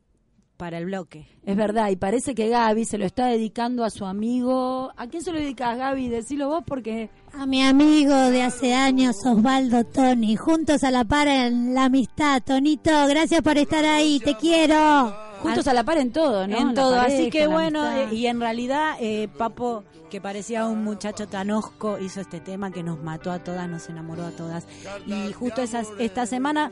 [0.57, 1.29] para el bloque.
[1.45, 4.91] Es verdad, y parece que Gaby se lo está dedicando a su amigo.
[4.97, 6.09] ¿A quién se lo dedicas, Gaby?
[6.09, 7.09] Decilo vos porque...
[7.35, 12.43] A mi amigo de hace años, Osvaldo Tony, juntos a la par en la amistad.
[12.45, 15.28] Tonito, gracias por estar ahí, te quiero.
[15.41, 16.57] Juntos a la par en todo, ¿no?
[16.57, 20.83] En todo, pareja, así que bueno, eh, y en realidad eh, Papo, que parecía un
[20.83, 24.67] muchacho tan osco, hizo este tema que nos mató a todas, nos enamoró a todas.
[25.07, 26.71] Y justo esas, esta semana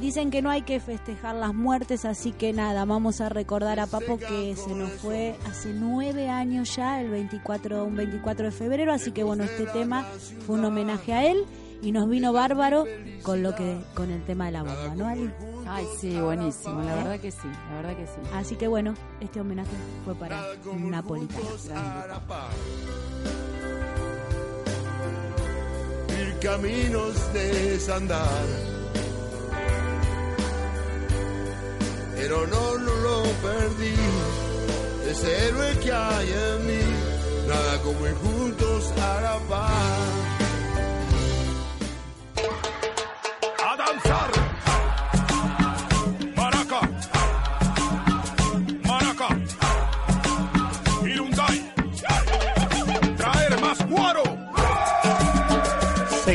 [0.00, 3.86] dicen que no hay que festejar las muertes, así que nada, vamos a recordar a
[3.86, 8.92] Papo que se nos fue hace nueve años ya, el 24, un 24 de febrero,
[8.92, 10.04] así que bueno, este tema
[10.46, 11.44] fue un homenaje a él
[11.82, 12.84] y nos vino bárbaro
[13.22, 15.30] con lo que con el tema de la bomba, ¿no, Ali?
[15.66, 18.20] Ay, sí, buenísimo, la verdad que sí, la verdad que sí.
[18.34, 19.70] Así que bueno, este homenaje
[20.04, 21.40] fue para Napolitano.
[26.18, 28.46] Ir caminos desandar.
[32.16, 33.94] Pero no, no lo perdí,
[35.10, 36.82] ese héroe que hay en mí,
[37.48, 40.33] nada como ir juntos a la paz.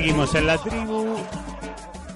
[0.09, 1.05] Seguimos en la tribu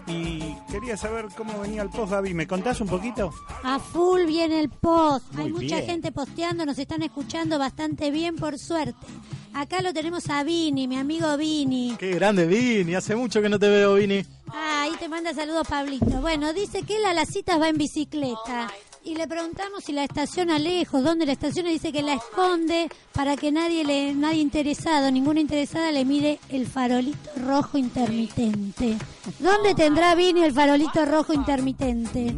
[0.08, 2.34] y quería saber cómo venía el post, Gaby.
[2.34, 3.32] ¿Me contás un poquito?
[3.62, 5.32] A full viene el post.
[5.34, 5.86] Muy Hay mucha bien.
[5.86, 9.06] gente posteando, nos están escuchando bastante bien, por suerte.
[9.54, 11.96] Acá lo tenemos a Vini, mi amigo Vini.
[12.00, 12.96] Qué grande, Vini.
[12.96, 14.26] Hace mucho que no te veo, Vini.
[14.48, 16.20] Ah, ahí te manda saludos Pablito.
[16.20, 18.72] Bueno, dice que él a las citas va en bicicleta.
[19.06, 23.36] Y le preguntamos si la estaciona lejos, dónde la estaciona, dice que la esconde para
[23.36, 28.98] que nadie le, nadie interesado, ninguna interesada le mire el farolito rojo intermitente.
[29.40, 32.34] ¿Dónde tendrá Vini el farolito rojo intermitente?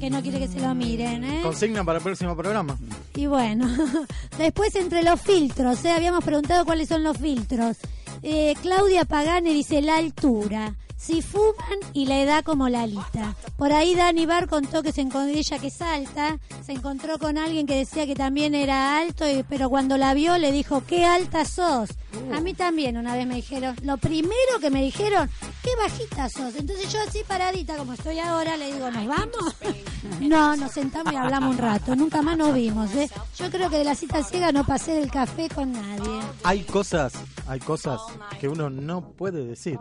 [0.00, 1.40] Que no quiere que se lo miren, ¿eh?
[1.42, 2.78] Consigna para el próximo programa.
[3.14, 3.68] Y bueno,
[4.38, 5.90] después entre los filtros, ¿eh?
[5.90, 7.76] habíamos preguntado cuáles son los filtros.
[8.22, 10.74] Eh, Claudia Pagani dice la altura.
[10.96, 13.34] Si fuman y la edad como Lalita.
[13.56, 17.66] Por ahí Dani Bar contó que se encontró, ella que salta, se encontró con alguien
[17.66, 21.44] que decía que también era alto, y- pero cuando la vio le dijo, qué alta
[21.44, 21.90] sos.
[22.34, 25.28] A mí también una vez me dijeron, lo primero que me dijeron,
[25.62, 26.54] qué bajita sos.
[26.56, 29.54] Entonces yo así paradita como estoy ahora le digo, ¿nos vamos?
[30.20, 31.94] No, nos sentamos y hablamos un rato.
[31.96, 32.94] Nunca más nos vimos.
[32.94, 33.10] ¿eh?
[33.38, 36.20] Yo creo que de la cita ciega no pasé del café con nadie.
[36.44, 37.12] Hay cosas,
[37.48, 38.00] hay cosas
[38.40, 39.78] que uno no puede decir.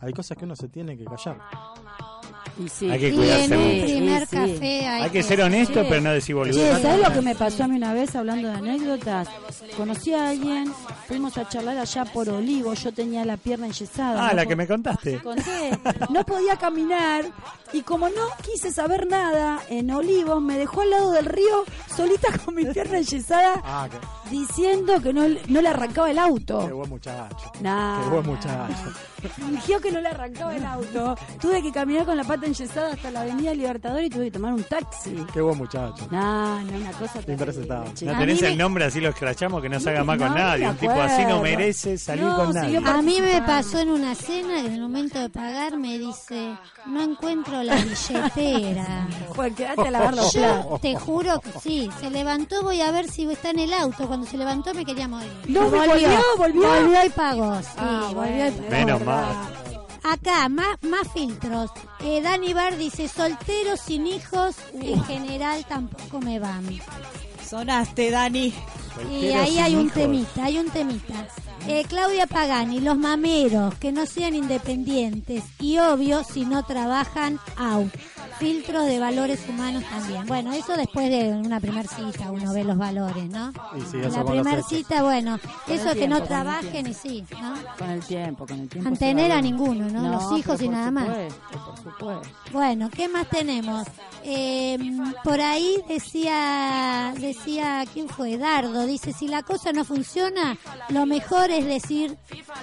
[0.00, 1.38] Hay cosas que uno se tiene que callar.
[2.62, 2.90] Y sí.
[2.90, 4.36] Hay que Y cuidarse en un primer Sí, sí.
[4.36, 5.86] café hay, Hay que ser honesto, Sí.
[5.88, 6.82] pero no decir boludeces.
[6.82, 9.28] ¿sabes lo que me pasó a mí una vez hablando de anécdotas?
[9.76, 10.70] Conocí a alguien,
[11.08, 14.26] fuimos a charlar allá por Olivo, yo tenía la pierna enyesada.
[14.26, 15.18] Ah, no la que me contaste.
[15.22, 15.78] Conté,
[16.10, 17.24] no podía caminar
[17.72, 21.64] y como no quise saber nada en Olivos, me dejó al lado del río
[21.96, 23.96] solita con mi pierna enyesada Ah, qué,
[24.30, 26.66] diciendo que no, no le arrancaba el auto.
[26.66, 27.50] qué buen muchacho.
[27.62, 28.02] Nah.
[28.04, 28.74] Qué buen muchacho.
[29.28, 31.16] Fingió que no le arrancaba el auto.
[31.40, 34.52] Tuve que caminar con la pata enyesada hasta la avenida Libertador y tuve que tomar
[34.52, 35.14] un taxi.
[35.32, 36.06] Qué buen muchacho.
[36.10, 37.90] No, no, una cosa Impresentable.
[38.02, 40.68] No tenés el nombre, así lo escrachamos, que no se haga más con No, nadie.
[40.68, 42.78] Un tipo así no merece salir No, con nadie.
[42.84, 46.54] A mí me pasó en una cena que en el momento de pagar me dice,
[46.86, 49.08] no encuentro la billetera.
[49.34, 50.80] Pues quedate a lavar los Yo platos.
[50.82, 54.06] te juro que sí, se levantó, voy a ver si está en el auto.
[54.06, 55.30] Cuando se levantó me quería morir.
[55.48, 56.68] No, volvió, volvió.
[56.68, 58.70] Volvió y pagó, sí, Ah, volvió y pagó.
[58.70, 59.11] Menos mal.
[60.04, 61.70] Acá, más, más filtros.
[62.00, 66.64] Eh, Dani Bar dice, solteros sin hijos, en general tampoco me van.
[67.48, 68.46] Sonaste, Dani.
[68.46, 68.52] Y
[69.30, 69.94] Solteros ahí hay un hijos.
[69.94, 71.28] temita, hay un temita.
[71.68, 77.92] Eh, Claudia Pagani, los mameros, que no sean independientes y obvio si no trabajan, out.
[78.38, 80.26] Filtros de valores humanos también.
[80.26, 83.50] Bueno, eso después de una primer cita uno ve los valores, ¿no?
[83.76, 84.68] Y sí, En eso la con los primer hechos.
[84.68, 87.54] cita, bueno, Con eso el que no tiempo, trabajen y sí, ¿no?
[87.78, 88.90] Con el tiempo, con el tiempo.
[88.90, 90.08] Mantener a ninguno, ¿no?
[90.08, 91.06] Los hijos y nada más.
[91.06, 92.22] supuesto, Por supuesto.
[92.52, 93.86] Bueno, ¿qué más tenemos?
[94.24, 94.78] Eh,
[95.24, 98.38] por ahí decía, decía, ¿quién fue?
[98.38, 100.56] Dardo, dice, si la cosa no funciona,
[100.88, 102.16] lo mejor es decir,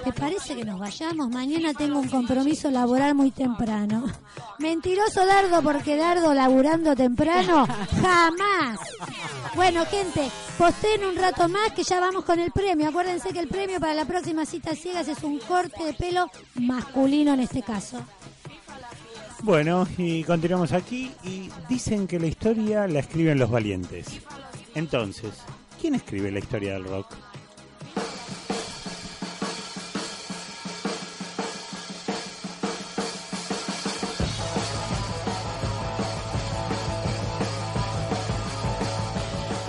[0.04, 1.28] ¿te parece que nos vayamos?
[1.30, 4.04] Mañana tengo un compromiso laboral muy temprano.
[4.58, 7.66] Mentiroso Dardo, porque Dardo laburando temprano,
[8.00, 8.78] jamás.
[9.54, 12.88] Bueno, gente, posteen un rato más que ya vamos con el premio.
[12.88, 17.34] Acuérdense que el premio para la próxima cita ciegas es un corte de pelo masculino
[17.34, 18.00] en este caso.
[19.42, 24.20] Bueno, y continuamos aquí y dicen que la historia la escriben los valientes.
[24.74, 25.32] Entonces,
[25.80, 27.14] ¿quién escribe la historia del rock?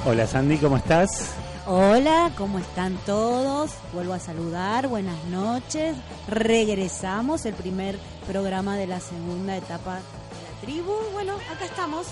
[0.05, 1.31] Hola Sandy, ¿cómo estás?
[1.67, 3.71] Hola, ¿cómo están todos?
[3.93, 5.95] Vuelvo a saludar, buenas noches.
[6.27, 10.91] Regresamos, el primer programa de la segunda etapa de la tribu.
[11.13, 12.07] Bueno, acá estamos.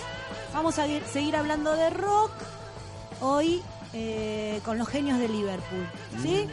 [0.53, 2.31] Vamos a ir- seguir hablando de rock
[3.21, 3.61] hoy
[3.93, 5.87] eh, con los genios de Liverpool.
[6.21, 6.47] ¿Sí?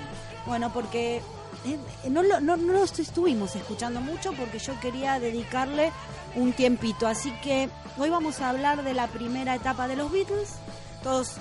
[0.46, 1.20] Bueno, porque
[1.66, 5.92] eh, no, no, no los estuvimos escuchando mucho porque yo quería dedicarle
[6.34, 7.06] un tiempito.
[7.06, 7.68] Así que
[7.98, 10.54] hoy vamos a hablar de la primera etapa de los Beatles.
[11.06, 11.34] Todos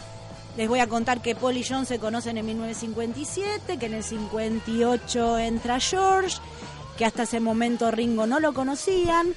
[0.58, 4.04] les voy a contar que Paul y John se conocen en 1957, que en el
[4.04, 6.38] 58 entra George,
[7.00, 9.34] que hasta ese momento Ringo no lo conocían,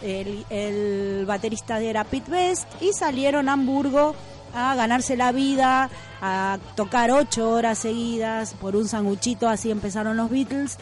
[0.00, 4.14] el, el baterista era Pete Best, y salieron a Hamburgo
[4.54, 5.90] a ganarse la vida,
[6.20, 10.78] a tocar ocho horas seguidas por un sanguchito, así empezaron los Beatles.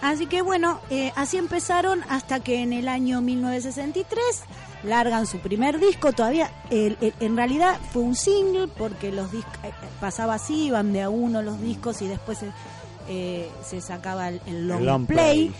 [0.00, 4.44] Así que bueno, eh, así empezaron hasta que en el año 1963
[4.84, 6.12] largan su primer disco.
[6.12, 9.54] Todavía, el- el- en realidad fue un single porque los discos
[10.00, 12.50] pasaba así, iban de a uno los discos y después se,
[13.08, 15.52] eh, se sacaba el, el long, play.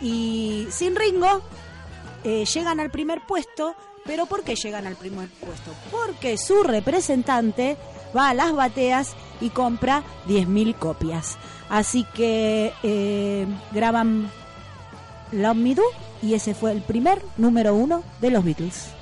[0.00, 1.42] Y sin Ringo
[2.24, 3.74] eh, llegan al primer puesto.
[4.04, 5.72] ¿Pero por qué llegan al primer puesto?
[5.92, 7.76] Porque su representante
[8.16, 11.36] va a las bateas y compra 10.000 copias.
[11.68, 14.28] Así que eh, graban
[15.30, 15.84] Love Me Do
[16.22, 19.01] y ese fue el primer número uno de los Beatles.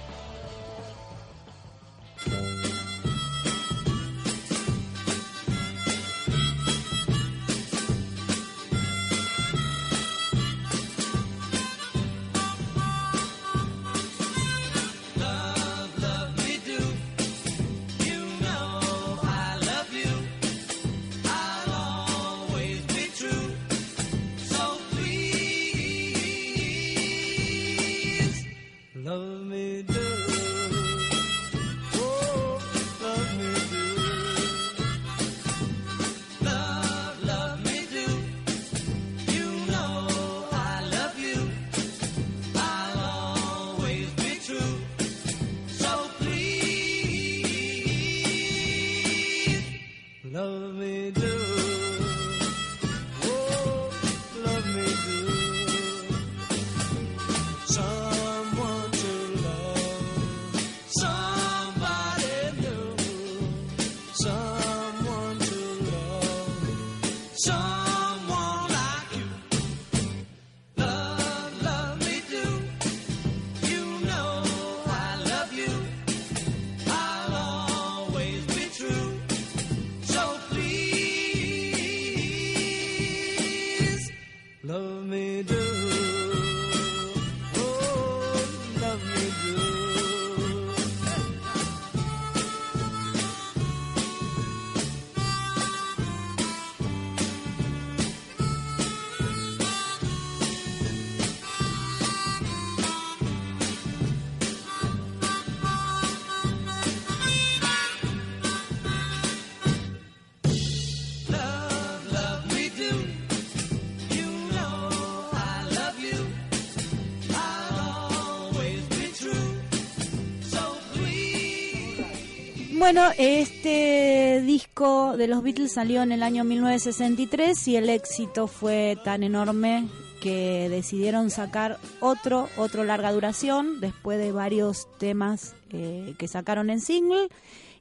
[122.92, 128.98] Bueno, este disco de los Beatles salió en el año 1963 y el éxito fue
[129.04, 129.86] tan enorme
[130.20, 136.80] que decidieron sacar otro, otro larga duración después de varios temas eh, que sacaron en
[136.80, 137.28] single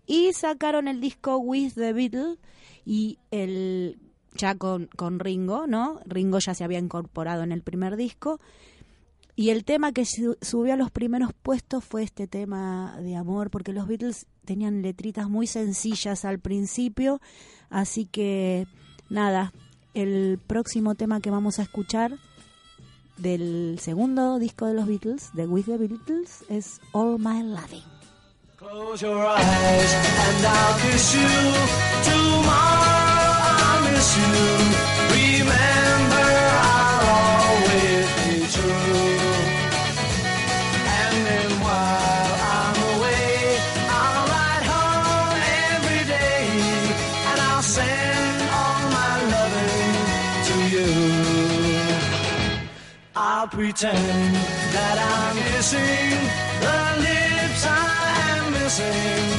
[0.06, 2.38] y sacaron el disco With the Beatles
[2.86, 3.98] y el
[4.36, 6.02] ya con, con Ringo, ¿no?
[6.06, 8.40] Ringo ya se había incorporado en el primer disco
[9.40, 13.50] y el tema que su- subió a los primeros puestos fue este tema de amor,
[13.50, 17.22] porque los Beatles tenían letritas muy sencillas al principio,
[17.70, 18.68] así que
[19.10, 19.54] nada,
[19.94, 22.18] el próximo tema que vamos a escuchar
[23.18, 27.84] del segundo disco de los Beatles, de With the Beatles, es All My Loving.
[28.58, 31.30] Close your eyes and I'll kiss you.
[32.04, 34.79] Tomorrow I'll miss you.
[53.52, 54.36] Pretend
[54.74, 56.20] that I'm kissing
[56.62, 57.78] the lips I
[58.38, 59.39] am missing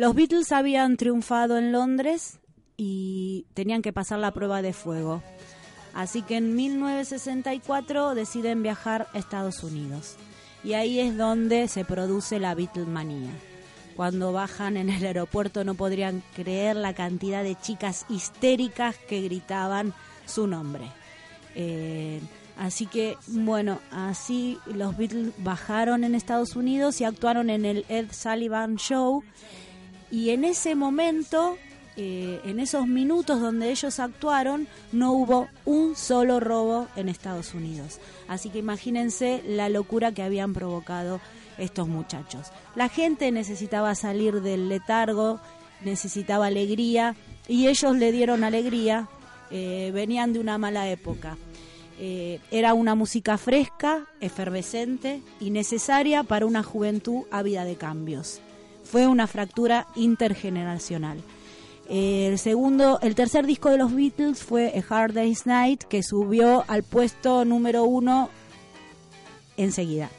[0.00, 2.38] Los Beatles habían triunfado en Londres
[2.78, 5.22] y tenían que pasar la prueba de fuego.
[5.92, 10.16] Así que en 1964 deciden viajar a Estados Unidos.
[10.64, 13.30] Y ahí es donde se produce la Beatlemanía.
[13.94, 19.92] Cuando bajan en el aeropuerto no podrían creer la cantidad de chicas histéricas que gritaban
[20.24, 20.84] su nombre.
[21.54, 22.22] Eh,
[22.56, 28.06] así que, bueno, así los Beatles bajaron en Estados Unidos y actuaron en el Ed
[28.12, 29.22] Sullivan Show.
[30.10, 31.56] Y en ese momento,
[31.96, 38.00] eh, en esos minutos donde ellos actuaron, no hubo un solo robo en Estados Unidos.
[38.28, 41.20] Así que imagínense la locura que habían provocado
[41.58, 42.48] estos muchachos.
[42.74, 45.40] La gente necesitaba salir del letargo,
[45.84, 47.14] necesitaba alegría
[47.48, 49.08] y ellos le dieron alegría,
[49.50, 51.36] eh, venían de una mala época.
[51.98, 58.40] Eh, era una música fresca, efervescente y necesaria para una juventud ávida de cambios.
[58.90, 61.22] Fue una fractura intergeneracional.
[61.88, 66.64] El segundo, el tercer disco de los Beatles fue A Hard Day's Night, que subió
[66.68, 68.30] al puesto número uno
[69.56, 70.10] enseguida,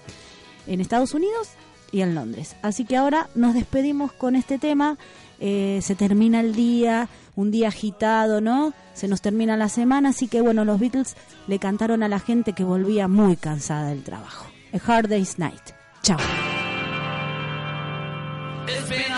[0.67, 1.49] en Estados Unidos
[1.91, 2.55] y en Londres.
[2.61, 4.97] Así que ahora nos despedimos con este tema.
[5.39, 8.73] Eh, se termina el día, un día agitado, ¿no?
[8.93, 11.15] Se nos termina la semana, así que bueno, los Beatles
[11.47, 14.47] le cantaron a la gente que volvía muy cansada del trabajo.
[14.73, 15.71] A Hard Day's Night.
[16.03, 16.19] Chao.
[18.73, 19.10] It's been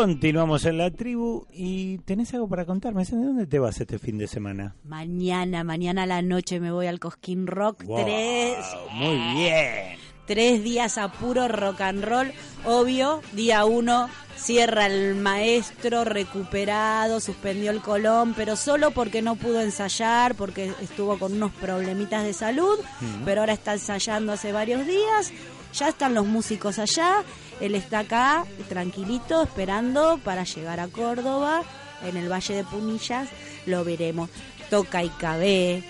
[0.00, 3.04] Continuamos en la tribu y tenés algo para contarme.
[3.04, 4.74] ¿De dónde te vas este fin de semana?
[4.82, 7.84] Mañana, mañana a la noche me voy al Cosquín Rock.
[7.84, 8.56] Wow, Tres,
[8.94, 9.98] Muy bien.
[10.26, 12.32] tres días a puro rock and roll.
[12.64, 14.08] Obvio, día uno
[14.38, 21.18] cierra el maestro recuperado, suspendió el Colón, pero solo porque no pudo ensayar, porque estuvo
[21.18, 22.78] con unos problemitas de salud,
[23.26, 25.30] pero ahora está ensayando hace varios días.
[25.74, 27.22] Ya están los músicos allá,
[27.60, 31.62] él está acá tranquilito esperando para llegar a Córdoba,
[32.04, 33.28] en el Valle de Punillas,
[33.66, 34.30] lo veremos.
[34.68, 35.82] Toca IKB,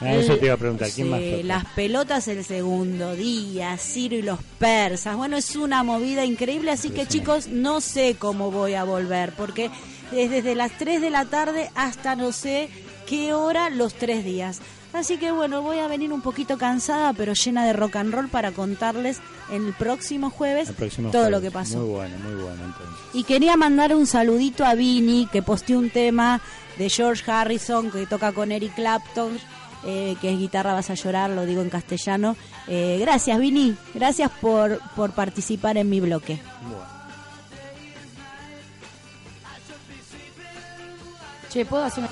[0.00, 1.42] Ah, eso te iba a preguntar, ¿quién Sí, más toca?
[1.44, 5.16] Las pelotas el segundo día, Ciro y los persas.
[5.16, 9.70] Bueno, es una movida increíble, así que chicos, no sé cómo voy a volver, porque
[10.12, 12.70] es desde las 3 de la tarde hasta no sé
[13.06, 14.60] qué hora los tres días.
[14.92, 18.28] Así que bueno, voy a venir un poquito cansada, pero llena de rock and roll
[18.28, 19.20] para contarles
[19.52, 21.36] el próximo jueves El próximo todo jueves.
[21.38, 21.78] lo que pasó.
[21.78, 22.96] Muy bueno, muy bueno entonces.
[23.12, 26.40] Y quería mandar un saludito a Vini, que posteó un tema
[26.76, 29.38] de George Harrison, que toca con Eric Clapton,
[29.84, 32.36] eh, que es Guitarra Vas a Llorar, lo digo en castellano.
[32.66, 33.76] Eh, gracias, Vini.
[33.94, 36.40] Gracias por, por participar en mi bloque.
[41.48, 42.10] Che, ¿puedo hacer una...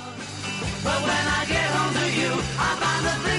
[0.84, 3.37] But when I get home to you, I find the thing.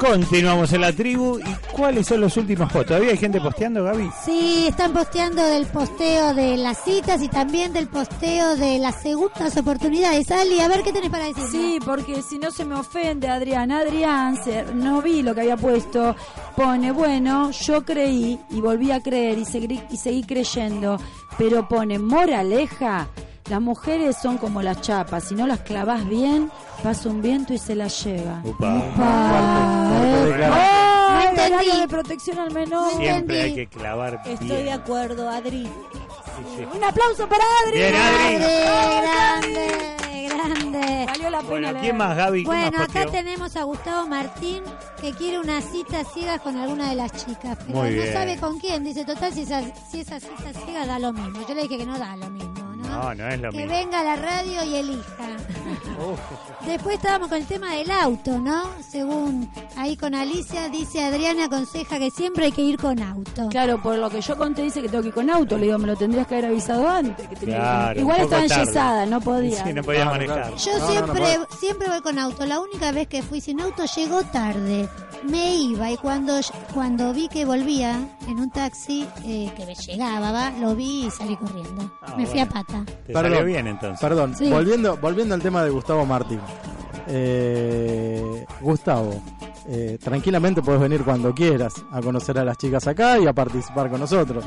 [0.00, 1.38] Continuamos en la tribu.
[1.38, 2.88] ¿Y cuáles son los últimos posts?
[2.88, 4.10] ¿Todavía hay gente posteando, Gaby?
[4.24, 9.54] Sí, están posteando del posteo de las citas y también del posteo de las segundas
[9.58, 10.30] oportunidades.
[10.30, 11.44] Ali, a ver qué tenés para decir.
[11.50, 13.70] Sí, porque si no se me ofende Adrián.
[13.70, 14.38] Adrián,
[14.74, 16.16] no vi lo que había puesto.
[16.56, 20.98] Pone, bueno, yo creí y volví a creer y seguí, y seguí creyendo.
[21.36, 23.06] Pero pone, moraleja,
[23.50, 25.24] las mujeres son como las chapas.
[25.24, 26.50] Si no las clavas bien,
[26.82, 28.40] pasa un viento y se las lleva.
[28.44, 28.56] No
[30.52, 31.52] ¡Ay, entendí.
[31.52, 32.92] horario de protección al menor!
[32.96, 34.64] Siempre hay que clavar Estoy bien.
[34.64, 35.68] de acuerdo, Adri.
[36.74, 37.78] Un aplauso para Adri.
[37.78, 38.36] Bien, Adri.
[39.02, 41.06] Grande, grande.
[41.06, 41.48] Valió la pena.
[41.50, 42.44] Bueno, ¿quién más, Gaby?
[42.44, 44.62] ¿Quién Bueno, más acá tenemos a Gustavo Martín
[45.00, 48.12] que quiere una cita ciega con alguna de las chicas, pero Muy no bien.
[48.12, 48.84] sabe con quién.
[48.84, 51.40] Dice, total, si esa, si esa cita ciega da lo mismo.
[51.48, 52.54] Yo le dije que no da lo mismo,
[52.90, 53.02] ¿no?
[53.02, 53.72] No, no es lo que mismo.
[53.72, 55.26] venga a la radio y elija.
[56.66, 58.64] Después estábamos con el tema del auto, ¿no?
[58.90, 63.48] Según ahí con Alicia, dice Adriana aconseja que siempre hay que ir con auto.
[63.48, 65.56] Claro, por lo que yo conté dice que tengo que ir con auto.
[65.56, 67.26] Le digo, me lo tendrías que haber avisado antes.
[67.28, 68.62] que tenía que- Claro, Igual un poco estaba tarde.
[68.62, 69.64] enyesada, no podía.
[69.64, 70.36] Sí, no podía Claro, manejar.
[70.42, 70.56] claro.
[70.56, 72.46] Yo No, no, no siempre, siempre voy con auto.
[72.46, 74.88] La única vez que fui sin auto llegó tarde.
[75.24, 76.40] Me iba y cuando,
[76.72, 80.50] cuando vi que volvía en un taxi, eh, que me llegaba, ¿va?
[80.52, 81.92] lo vi y salí corriendo.
[82.02, 82.84] Ah, me fui a pata.
[83.06, 84.00] Te bien entonces.
[84.00, 84.48] Perdón, Sí.
[84.50, 86.40] volviendo, volviendo al tema de Gustavo Martín.
[87.08, 89.10] Eh, Gustavo,
[89.68, 93.90] eh, tranquilamente puedes venir cuando quieras a conocer a las chicas acá y a participar
[93.90, 94.44] con nosotros.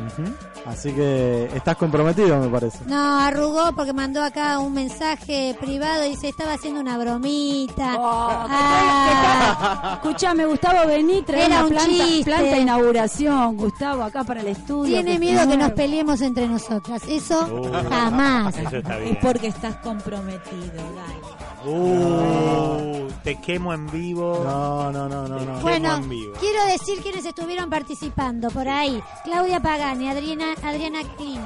[0.65, 2.79] Así que estás comprometido, me parece.
[2.85, 7.95] No, arrugó porque mandó acá un mensaje privado y dice, estaba haciendo una bromita.
[7.99, 12.23] Ah, Escuchame, Gustavo, vení, trae Era una un planta, chiste.
[12.23, 14.95] planta de inauguración, Gustavo, acá para el estudio.
[14.95, 17.01] tiene que miedo que nos peleemos entre nosotras.
[17.07, 18.57] Eso Uh, jamás.
[18.57, 21.42] Eso está Es porque estás comprometido, dale.
[21.65, 24.41] Uh, te quemo en vivo.
[24.43, 25.59] No, no, no, no, no.
[25.61, 26.33] Bueno, Quemo en vivo.
[26.39, 29.01] quiero decir quienes estuvieron participando por ahí.
[29.23, 31.41] Claudia Pagani, Adriana, Adriana Klein,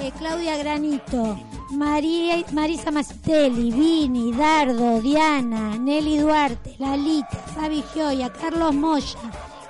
[0.00, 1.38] eh, Claudia Granito,
[1.72, 9.18] María, Marisa Masitelli, Vini, Dardo, Diana, Nelly Duarte, Lalita, Fabi Gioia, Carlos Moya,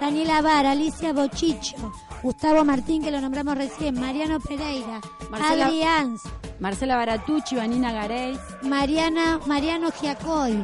[0.01, 1.77] Daniela Vara, Alicia Bochicho,
[2.23, 6.17] Gustavo Martín, que lo nombramos recién, Mariano Pereira, Marcela- Adrián,
[6.61, 8.39] Marcela Baratucci, Vanina Gareis.
[8.63, 10.63] Mariana, Mariano Giacoy,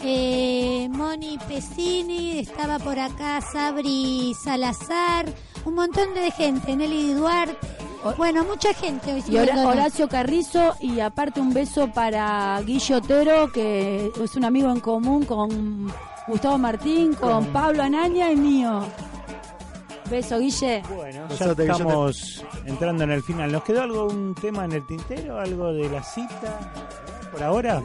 [0.00, 5.26] eh, Moni Pesini, estaba por acá Sabri Salazar,
[5.64, 7.56] un montón de gente, Nelly Duarte,
[8.18, 9.24] bueno, mucha gente hoy.
[9.28, 9.36] Y.
[9.38, 15.24] Horacio Carrizo y aparte un beso para Guillo Otero, que es un amigo en común
[15.24, 15.90] con
[16.26, 18.82] Gustavo Martín, con Pablo Anaña y mío.
[20.10, 20.82] Beso, Guille.
[20.94, 23.50] Bueno, ya Besote, estamos entrando en el final.
[23.50, 25.38] ¿Nos quedó algún tema en el tintero?
[25.38, 26.72] ¿Algo de la cita?
[27.32, 27.82] ¿Por ahora?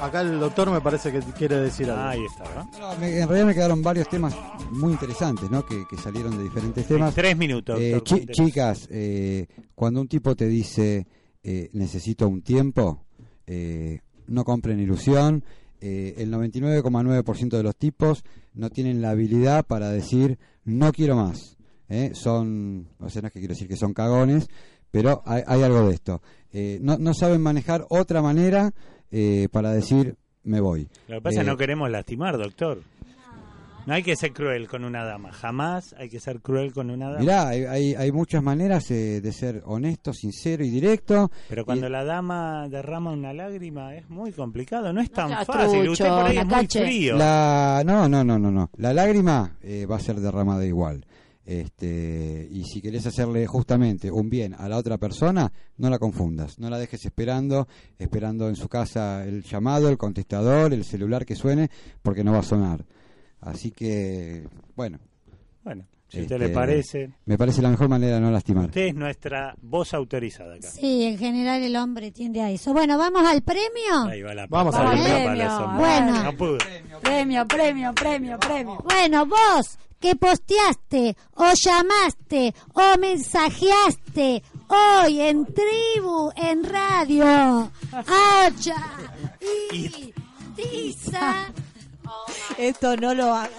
[0.00, 2.02] Acá el doctor me parece que quiere decir algo.
[2.02, 2.70] Ahí está, ¿no?
[2.78, 4.34] No, me- en realidad me quedaron varios temas
[4.72, 5.64] muy interesantes, ¿no?
[5.64, 7.14] Que, que salieron de diferentes temas.
[7.14, 8.36] tres minutos, Eh, doctor, chi- cuéntenos.
[8.50, 11.06] chicas, eh, cuando un tipo te dice
[11.42, 13.04] eh, necesito un tiempo,
[13.46, 15.44] eh, no compren ilusión.
[15.80, 18.22] Eh, el 99,9% de los tipos
[18.52, 21.56] no tienen la habilidad para decir no quiero más.
[21.90, 22.12] ¿Eh?
[22.14, 24.48] Son, o sea, no es que quiero decir que son cagones,
[24.90, 26.22] pero hay, hay algo de esto.
[26.52, 28.72] Eh, no, no saben manejar otra manera
[29.10, 30.88] eh, para decir me voy.
[31.08, 32.82] Lo que pasa es Eh, que no queremos lastimar, doctor.
[33.86, 35.32] No hay que ser cruel con una dama.
[35.32, 37.20] Jamás hay que ser cruel con una dama.
[37.20, 41.30] Mirá, hay, hay, hay muchas maneras eh, de ser honesto, sincero y directo.
[41.48, 44.92] Pero cuando la dama derrama una lágrima es muy complicado.
[44.92, 45.84] No es tan fácil.
[45.84, 47.16] trucho, Usted por ahí es muy frío.
[47.16, 48.70] La, no, no, no, no, no.
[48.76, 51.06] La lágrima eh, va a ser derramada igual.
[51.44, 56.58] Este, y si querés hacerle justamente un bien a la otra persona, no la confundas.
[56.58, 57.66] No la dejes esperando,
[57.98, 61.70] esperando en su casa el llamado, el contestador, el celular que suene,
[62.02, 62.84] porque no va a sonar.
[63.40, 64.46] Así que,
[64.76, 64.98] bueno.
[65.64, 67.10] Bueno, si este, usted le parece.
[67.24, 68.66] Me parece la mejor manera de no lastimar.
[68.66, 70.68] Usted es nuestra voz autorizada acá.
[70.68, 72.72] Sí, en general el hombre tiende a eso.
[72.72, 74.08] Bueno, ¿vamos al premio?
[74.08, 75.18] Ahí va la Vamos al la premio.
[75.18, 75.78] papa, la sombra.
[75.78, 76.22] Bueno.
[76.24, 76.58] No pudo.
[77.00, 78.78] Premio, premio, premio, premio.
[78.84, 88.76] Bueno, vos que posteaste o llamaste o mensajeaste hoy en tribu, en radio, Hacha
[89.72, 90.12] y
[90.56, 91.52] Tiza.
[92.58, 93.50] Esto no lo haga.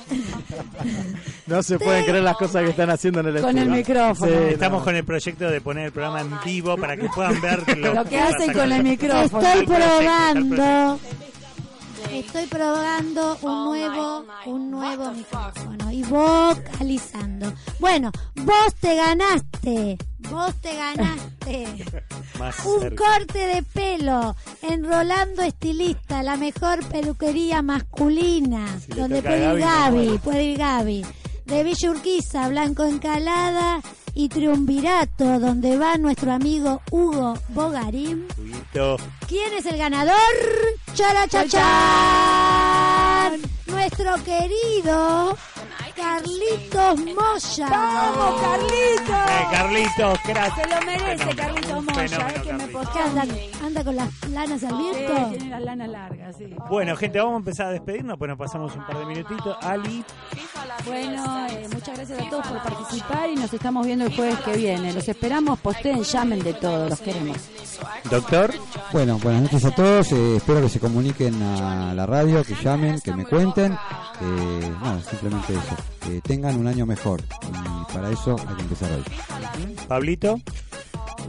[1.47, 4.31] No se pueden creer las cosas que están haciendo en el Con el micrófono.
[4.31, 4.85] Sí, Estamos no.
[4.85, 8.05] con el proyecto de poner el programa en vivo para que puedan ver lo, Lo
[8.05, 9.47] que hacen con el micrófono.
[9.47, 10.99] Estoy probando.
[12.11, 17.53] Estoy probando un nuevo, un nuevo micrófono y vocalizando.
[17.79, 19.97] Bueno, vos te ganaste,
[20.29, 21.67] vos te ganaste
[22.65, 23.03] un cerca.
[23.03, 28.65] corte de pelo en Rolando Estilista, la mejor peluquería masculina,
[28.95, 31.05] donde puede ir Gaby, puede ir Gaby.
[31.45, 33.81] De Villa Urquiza, Blanco Encalada
[34.13, 38.25] y Triunvirato, donde va nuestro amigo Hugo Bogarín.
[38.37, 38.97] Huguito.
[39.27, 40.15] ¿Quién es el ganador?
[41.91, 43.41] ¡Charachachán!
[43.67, 45.35] Nuestro querido
[45.95, 47.67] Carlitos Moya.
[47.69, 49.31] ¡Vamos, Carlitos!
[49.31, 50.55] Eh, Carlitos, crack.
[50.55, 51.35] Se lo merece, Fenómeno.
[51.35, 52.67] Carlitos Moya, Fenómeno, eh, que me.
[52.91, 53.25] ¿Qué anda,
[53.65, 55.15] anda con las lanas al viento?
[55.15, 56.55] Sí, tiene las lanas largas, sí.
[56.69, 59.57] Bueno, gente, vamos a empezar a despedirnos, pues nos pasamos un par de minutitos.
[59.61, 60.03] Ali,
[60.85, 64.53] Bueno, eh, muchas gracias a todos por participar y nos estamos viendo el jueves que
[64.57, 64.93] viene.
[64.93, 67.37] Los esperamos, posteen, llamen de todo, los queremos.
[68.09, 68.53] doctor.
[68.91, 70.11] Bueno, buenas noches a todos.
[70.11, 73.73] eh, espero que se comuniquen a la radio, que llamen, que me cuenten.
[73.73, 75.70] Eh, nada, simplemente eso.
[76.05, 77.21] Que tengan un año mejor.
[77.21, 79.03] Y para eso hay que empezar hoy.
[79.87, 80.39] Pablito.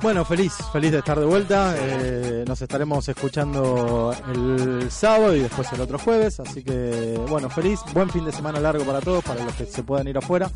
[0.01, 1.75] Bueno, feliz, feliz de estar de vuelta.
[1.79, 6.41] Eh, nos estaremos escuchando el sábado y después el otro jueves.
[6.41, 7.81] Así que, bueno, feliz.
[7.93, 10.51] Buen fin de semana largo para todos, para los que se puedan ir afuera.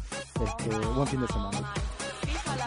[0.45, 1.73] Este, buen fin de semana.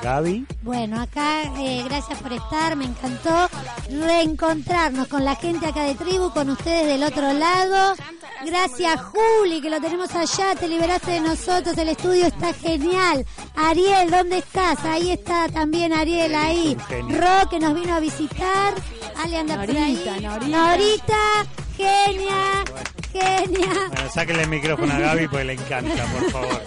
[0.01, 0.45] Gaby.
[0.61, 3.49] Bueno, acá eh, gracias por estar, me encantó
[3.89, 7.95] reencontrarnos con la gente acá de tribu, con ustedes del otro lado.
[8.45, 13.25] Gracias Juli, que lo tenemos allá, te liberaste de nosotros, el estudio está genial.
[13.55, 14.83] Ariel, ¿dónde estás?
[14.85, 16.77] Ahí está también Ariel, ahí.
[17.09, 18.73] Ro, que nos vino a visitar.
[19.17, 19.93] Ale anda por ahí.
[20.05, 20.47] Norita, Norita.
[20.47, 21.45] Norita,
[21.75, 22.63] genia,
[23.11, 23.73] genia.
[23.89, 26.61] Bueno, sáquenle el micrófono a Gaby porque le encanta, por favor.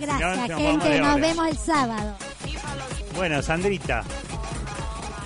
[0.00, 2.16] Gracias, No, gente, nos vemos el sábado.
[3.16, 4.04] Bueno, Sandrita.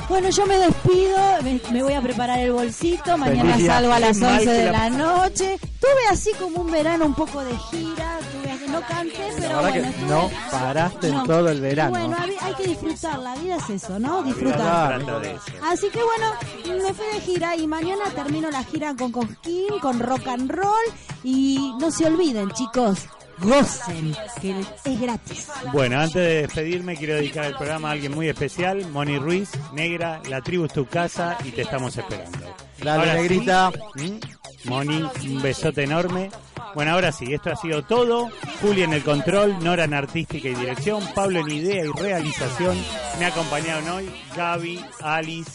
[0.09, 4.19] Bueno, yo me despido, me, me voy a preparar el bolsito, mañana salgo a las
[4.19, 4.35] viaje.
[4.37, 5.59] 11 Mal que de la- noche.
[5.81, 9.89] Tuve así como un verano un poco de gira, tuve así- no canté, pero bueno,
[9.89, 11.25] estuve- no paraste en No.
[11.25, 11.91] todo el verano.
[11.91, 14.23] Bueno, hay, que disfrutar, la vida es eso, ¿no?
[14.23, 15.01] Disfrutar.
[15.71, 16.27] Así que bueno,
[16.85, 20.85] me fui de gira y mañana termino la gira con Cosquín, con rock and roll
[21.25, 22.99] y no se olviden, chicos,
[23.43, 25.49] gocen, que es gratis.
[25.73, 30.21] Bueno, antes de despedirme, quiero dedicar el programa a alguien muy especial, Moni Ruiz, negra,
[30.29, 32.39] la tribu es tu casa y te estamos esperando.
[32.79, 33.71] Dale, Ahora negrita.
[33.97, 34.21] sí,
[34.65, 34.69] ¿Mm?
[34.69, 36.31] Moni, un besote enorme.
[36.75, 38.31] Bueno, ahora sí, esto ha sido todo.
[38.61, 42.77] Juli en el control, Nora en artística y dirección, Pablo en idea y realización.
[43.19, 45.51] Me acompañaron hoy Gaby, Alice,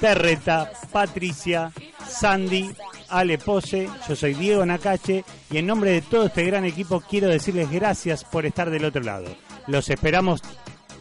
[0.00, 1.70] Terreta, Patricia,
[2.08, 2.70] Sandy,
[3.08, 7.28] Ale Pose, yo soy Diego Nacache y en nombre de todo este gran equipo quiero
[7.28, 9.26] decirles gracias por estar del otro lado.
[9.66, 10.40] Los esperamos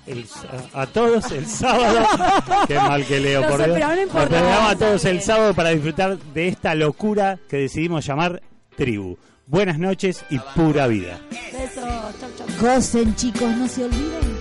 [0.08, 0.28] el-
[0.74, 2.06] a, a todos el sábado.
[2.68, 3.80] Qué mal que leo, Los por Dios.
[3.80, 8.42] no Los esperamos a todos el sábado para disfrutar de esta locura que decidimos llamar
[8.76, 9.18] tribu.
[9.48, 11.20] Buenas noches y pura vida.
[11.52, 11.84] Besos,
[12.20, 12.48] chau, chau.
[12.60, 14.36] Gocen, chicos, no se olviden.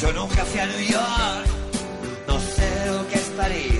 [0.00, 1.23] Yo nunca fui a New York,
[3.36, 3.73] sé